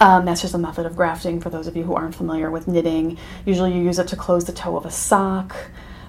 um, 0.00 0.24
that's 0.24 0.42
just 0.42 0.54
a 0.54 0.58
method 0.58 0.86
of 0.86 0.96
grafting 0.96 1.40
for 1.40 1.50
those 1.50 1.66
of 1.66 1.76
you 1.76 1.84
who 1.84 1.94
aren't 1.94 2.14
familiar 2.14 2.50
with 2.50 2.68
knitting. 2.68 3.18
Usually 3.44 3.72
you 3.72 3.82
use 3.82 3.98
it 3.98 4.08
to 4.08 4.16
close 4.16 4.44
the 4.44 4.52
toe 4.52 4.76
of 4.76 4.84
a 4.84 4.90
sock, 4.90 5.56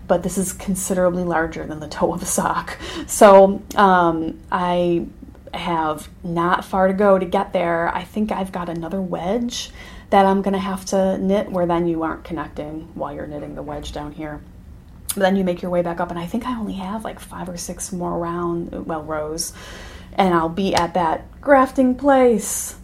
but 0.08 0.24
this 0.24 0.38
is 0.38 0.54
considerably 0.54 1.24
larger 1.24 1.66
than 1.66 1.80
the 1.80 1.88
toe 1.88 2.14
of 2.14 2.22
a 2.22 2.26
sock. 2.26 2.78
So 3.08 3.62
um, 3.76 4.40
I 4.52 5.08
have 5.54 6.10
not 6.24 6.66
far 6.66 6.88
to 6.88 6.94
go 6.94 7.18
to 7.18 7.26
get 7.26 7.54
there. 7.54 7.94
I 7.94 8.04
think 8.04 8.32
I've 8.32 8.52
got 8.52 8.70
another 8.70 9.02
wedge 9.02 9.72
that 10.10 10.26
I'm 10.26 10.42
going 10.42 10.54
to 10.54 10.60
have 10.60 10.86
to 10.86 11.18
knit 11.18 11.52
where 11.52 11.66
then 11.66 11.88
you 11.88 12.04
aren't 12.04 12.24
connecting 12.24 12.90
while 12.94 13.14
you're 13.14 13.28
knitting 13.28 13.56
the 13.56 13.64
wedge 13.64 13.92
down 13.92 14.14
here. 14.14 14.42
But 15.10 15.22
then 15.22 15.36
you 15.36 15.44
make 15.44 15.62
your 15.62 15.72
way 15.72 15.82
back 15.82 16.00
up, 16.00 16.12
and 16.12 16.20
I 16.20 16.28
think 16.28 16.46
I 16.46 16.58
only 16.58 16.74
have 16.74 17.04
like 17.04 17.20
five 17.20 17.50
or 17.50 17.58
six 17.58 17.92
more 17.92 18.18
round, 18.18 18.86
well, 18.86 19.04
rows, 19.04 19.52
and 20.14 20.34
I'll 20.34 20.50
be 20.50 20.76
at 20.76 20.94
that 20.94 21.42
grafting 21.42 21.96
place 21.96 22.76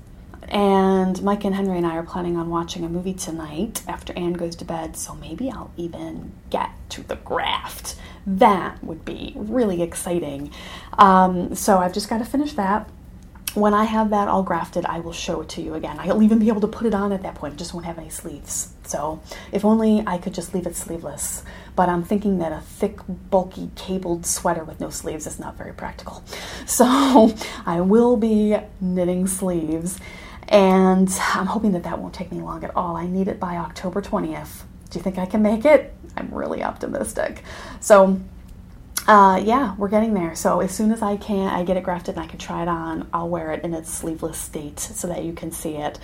and 0.49 1.21
Mike 1.23 1.43
and 1.45 1.55
Henry 1.55 1.77
and 1.77 1.85
I 1.85 1.95
are 1.95 2.03
planning 2.03 2.37
on 2.37 2.49
watching 2.49 2.83
a 2.83 2.89
movie 2.89 3.13
tonight 3.13 3.83
after 3.87 4.13
Anne 4.17 4.33
goes 4.33 4.55
to 4.57 4.65
bed, 4.65 4.95
so 4.95 5.15
maybe 5.15 5.49
I'll 5.49 5.71
even 5.77 6.33
get 6.49 6.69
to 6.89 7.03
the 7.03 7.15
graft. 7.17 7.95
That 8.25 8.83
would 8.83 9.05
be 9.05 9.33
really 9.35 9.81
exciting. 9.81 10.51
Um, 10.97 11.55
so 11.55 11.77
I've 11.77 11.93
just 11.93 12.09
got 12.09 12.19
to 12.19 12.25
finish 12.25 12.53
that. 12.53 12.89
When 13.53 13.75
I 13.75 13.83
have 13.83 14.09
that 14.09 14.27
all 14.27 14.41
grafted, 14.41 14.85
I 14.85 14.99
will 14.99 15.13
show 15.13 15.41
it 15.41 15.49
to 15.49 15.61
you 15.61 15.75
again. 15.75 15.99
I'll 15.99 16.23
even 16.23 16.39
be 16.39 16.47
able 16.47 16.61
to 16.61 16.67
put 16.67 16.87
it 16.87 16.95
on 16.95 17.11
at 17.11 17.21
that 17.21 17.35
point, 17.35 17.55
just 17.57 17.73
won't 17.73 17.85
have 17.85 17.99
any 17.99 18.09
sleeves. 18.09 18.73
So 18.83 19.21
if 19.51 19.63
only 19.63 20.03
I 20.07 20.17
could 20.17 20.33
just 20.33 20.55
leave 20.55 20.65
it 20.65 20.75
sleeveless. 20.75 21.43
But 21.75 21.87
I'm 21.87 22.03
thinking 22.03 22.39
that 22.39 22.51
a 22.51 22.61
thick, 22.61 22.99
bulky, 23.29 23.69
cabled 23.75 24.25
sweater 24.25 24.63
with 24.63 24.79
no 24.79 24.89
sleeves 24.89 25.27
is 25.27 25.39
not 25.39 25.57
very 25.57 25.73
practical. 25.73 26.23
So 26.65 27.35
I 27.65 27.81
will 27.81 28.17
be 28.17 28.57
knitting 28.79 29.27
sleeves 29.27 29.99
and 30.53 31.09
I'm 31.33 31.47
hoping 31.47 31.71
that 31.71 31.81
that 31.83 31.97
won't 31.97 32.13
take 32.13 32.31
me 32.31 32.39
long 32.39 32.63
at 32.63 32.75
all. 32.75 32.95
I 32.95 33.07
need 33.07 33.27
it 33.27 33.39
by 33.39 33.57
October 33.57 34.03
20th. 34.03 34.61
Do 34.91 34.99
you 34.99 35.03
think 35.03 35.17
I 35.17 35.25
can 35.25 35.41
make 35.41 35.65
it? 35.65 35.91
I'm 36.15 36.31
really 36.31 36.63
optimistic. 36.63 37.43
So, 37.79 38.21
uh, 39.07 39.41
yeah, 39.43 39.73
we're 39.77 39.89
getting 39.89 40.13
there. 40.13 40.35
So 40.35 40.61
as 40.61 40.71
soon 40.71 40.91
as 40.91 41.01
I 41.01 41.17
can, 41.17 41.47
I 41.47 41.63
get 41.63 41.75
it 41.75 41.83
grafted 41.83 42.15
and 42.15 42.23
I 42.23 42.27
can 42.27 42.37
try 42.37 42.61
it 42.61 42.67
on. 42.67 43.09
I'll 43.11 43.29
wear 43.29 43.51
it 43.51 43.63
in 43.63 43.73
its 43.73 43.91
sleeveless 43.91 44.37
state 44.37 44.79
so 44.79 45.07
that 45.07 45.23
you 45.23 45.33
can 45.33 45.51
see 45.51 45.75
it. 45.77 45.97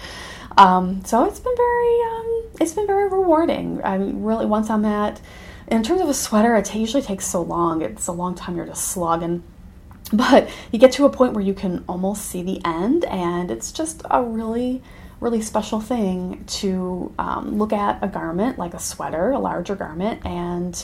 Um, 0.58 1.06
so 1.06 1.26
it's 1.26 1.40
been 1.40 1.56
very, 1.56 2.02
um, 2.02 2.44
it's 2.60 2.74
been 2.74 2.88
very 2.88 3.08
rewarding. 3.08 3.82
I 3.84 4.00
mean, 4.00 4.24
really, 4.24 4.48
once 4.48 4.72
I'm 4.72 4.84
at, 4.84 5.22
in 5.68 5.84
terms 5.84 6.02
of 6.02 6.10
a 6.10 6.14
sweater, 6.16 6.56
it 6.56 6.74
usually 6.74 7.04
takes 7.04 7.28
so 7.28 7.44
long. 7.44 7.84
It's 7.84 8.08
a 8.08 8.12
long 8.12 8.34
time 8.34 8.58
you're 8.58 8.66
just 8.66 8.88
slogging 8.88 9.44
but 10.14 10.50
you 10.72 10.80
get 10.80 10.92
to 10.94 11.06
a 11.06 11.10
point 11.10 11.34
where 11.34 11.44
you 11.44 11.54
can 11.54 11.84
almost 11.88 12.26
see 12.26 12.42
the 12.42 12.62
end, 12.66 13.06
and 13.06 13.52
it's 13.52 13.72
just 13.72 14.02
a 14.10 14.24
really, 14.24 14.82
really 15.20 15.42
special 15.42 15.80
thing 15.80 16.44
to 16.46 17.14
um, 17.20 17.58
look 17.58 17.74
at 17.74 18.04
a 18.04 18.08
garment 18.08 18.58
like 18.58 18.74
a 18.74 18.80
sweater, 18.80 19.32
a 19.32 19.40
larger 19.40 19.76
garment, 19.76 20.26
and 20.26 20.84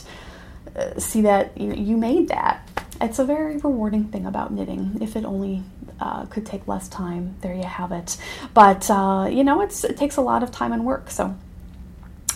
uh, 0.76 0.98
see 0.98 1.22
that 1.22 1.58
you, 1.58 1.96
made 1.96 2.28
that. 2.28 2.68
It's 3.00 3.18
a 3.18 3.24
very 3.24 3.56
rewarding 3.56 4.04
thing 4.04 4.26
about 4.26 4.52
knitting. 4.52 4.98
If 5.00 5.16
it 5.16 5.24
only 5.24 5.62
uh, 5.98 6.26
could 6.26 6.46
take 6.46 6.68
less 6.68 6.88
time, 6.88 7.34
there 7.40 7.54
you 7.54 7.64
have 7.64 7.90
it. 7.90 8.16
But 8.54 8.88
uh, 8.90 9.28
you 9.30 9.42
know, 9.42 9.60
it 9.60 9.70
takes 9.96 10.16
a 10.16 10.22
lot 10.22 10.44
of 10.44 10.52
time 10.52 10.72
and 10.72 10.84
work, 10.84 11.10
so 11.10 11.36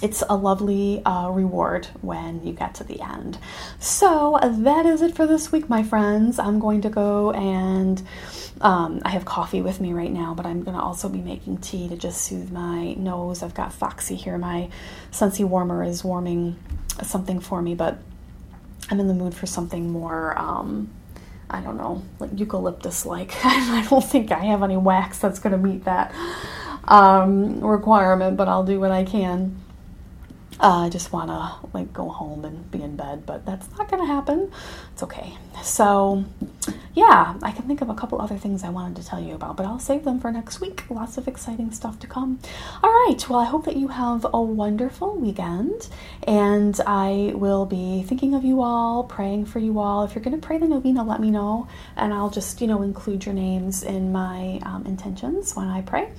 it's 0.03 0.23
a 0.29 0.37
lovely 0.37 1.05
uh, 1.05 1.29
reward 1.31 1.87
when 2.01 2.45
you 2.45 2.53
get 2.53 2.75
to 2.77 2.85
the 2.85 3.01
end. 3.01 3.39
So 3.79 4.39
that 4.43 4.87
is 4.87 5.03
it 5.03 5.15
for 5.15 5.27
this 5.27 5.53
week, 5.53 5.69
my 5.69 5.83
friends. 5.83 6.39
I'm 6.39 6.59
going 6.59 6.81
to 6.83 6.89
go 6.91 7.33
and 7.33 8.03
um, 8.61 9.01
I 9.05 9.11
have 9.11 9.25
coffee 9.25 9.61
with 9.63 9.81
me 9.81 9.93
right 9.93 10.11
now, 10.11 10.35
but 10.35 10.47
I'm 10.47 10.63
going 10.63 10.77
to 10.77 10.83
also 10.83 11.09
be 11.09 11.21
making 11.21 11.59
tea 11.59 11.89
to 11.89 11.97
just 11.97 12.23
soothe 12.23 12.51
my 12.51 12.95
nose. 12.95 13.43
I've 13.43 13.55
got 13.55 13.73
Foxy 13.73 14.17
here. 14.17 14.39
My 14.39 14.69
Scentsy 15.11 15.45
warmer 15.45 15.83
is 15.83 16.03
warming 16.03 16.59
something 17.03 17.41
for 17.41 17.61
me, 17.63 17.75
but 17.75 17.99
I'm 18.91 19.01
in 19.01 19.09
the 19.09 19.15
mood 19.15 19.35
for 19.35 19.47
something 19.47 19.91
more. 19.91 20.39
Um, 20.39 20.91
I 21.49 21.61
don't 21.61 21.77
know, 21.77 22.03
like 22.19 22.39
eucalyptus 22.39 23.05
like. 23.05 23.35
I 23.45 23.87
don't 23.89 24.05
think 24.05 24.31
I 24.31 24.45
have 24.45 24.63
any 24.63 24.77
wax 24.77 25.19
that's 25.19 25.39
going 25.39 25.53
to 25.53 25.59
meet 25.59 25.85
that 25.85 26.15
um, 26.85 27.61
requirement, 27.61 28.37
but 28.37 28.49
I'll 28.49 28.65
do 28.65 28.79
what 28.79 28.91
I 28.91 29.05
can. 29.05 29.57
Uh, 30.63 30.85
I 30.85 30.89
just 30.91 31.11
want 31.11 31.31
to 31.31 31.69
like 31.73 31.91
go 31.91 32.11
home 32.11 32.45
and 32.45 32.71
be 32.71 32.83
in 32.83 32.95
bed, 32.95 33.25
but 33.25 33.47
that's 33.47 33.67
not 33.79 33.91
going 33.91 34.03
to 34.03 34.07
happen. 34.07 34.53
It's 34.93 35.03
okay. 35.03 35.35
So, 35.63 36.27
yeah, 36.95 37.37
I 37.43 37.53
can 37.53 37.65
think 37.67 37.83
of 37.83 37.89
a 37.89 37.95
couple 37.95 38.21
other 38.21 38.37
things 38.37 38.65
I 38.65 38.69
wanted 38.71 39.01
to 39.01 39.07
tell 39.07 39.21
you 39.21 39.35
about, 39.35 39.57
but 39.57 39.65
I'll 39.65 39.79
save 39.79 40.05
them 40.05 40.19
for 40.19 40.33
next 40.33 40.61
week. 40.61 40.85
Lots 40.91 41.19
of 41.19 41.29
exciting 41.29 41.71
stuff 41.71 42.01
to 42.01 42.07
come. 42.09 42.41
All 42.83 42.91
right, 42.91 43.29
well, 43.29 43.39
I 43.39 43.45
hope 43.45 43.65
that 43.67 43.77
you 43.77 43.89
have 43.89 44.27
a 44.33 44.43
wonderful 44.43 45.15
weekend, 45.17 45.89
and 46.27 46.79
I 46.87 47.33
will 47.35 47.65
be 47.65 48.03
thinking 48.03 48.35
of 48.35 48.45
you 48.45 48.61
all, 48.63 49.05
praying 49.05 49.47
for 49.47 49.61
you 49.61 49.79
all. 49.79 50.03
If 50.05 50.15
you're 50.15 50.25
going 50.25 50.39
to 50.39 50.45
pray 50.45 50.59
the 50.59 50.67
novena, 50.67 51.05
let 51.05 51.21
me 51.21 51.31
know, 51.31 51.69
and 51.97 52.13
I'll 52.13 52.31
just, 52.31 52.61
you 52.61 52.67
know, 52.67 52.83
include 52.83 53.25
your 53.25 53.35
names 53.35 53.85
in 53.85 54.11
my 54.11 54.59
um, 54.65 54.85
intentions 54.85 55.55
when 55.55 55.69
I 55.69 55.83
pray. 55.83 56.11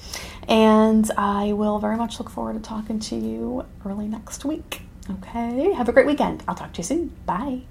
And 0.47 1.10
I 1.17 1.51
will 1.51 1.79
very 1.79 1.97
much 1.97 2.17
look 2.19 2.29
forward 2.29 2.53
to 2.53 2.62
talking 2.62 2.99
to 2.99 3.15
you 3.15 3.65
early 3.86 4.07
next 4.07 4.45
week. 4.45 4.84
Okay, 5.10 5.73
have 5.73 5.89
a 5.89 5.91
great 5.91 6.05
weekend. 6.05 6.43
I'll 6.47 6.55
talk 6.55 6.71
to 6.73 6.77
you 6.77 6.84
soon. 6.84 7.07
Bye. 7.25 7.63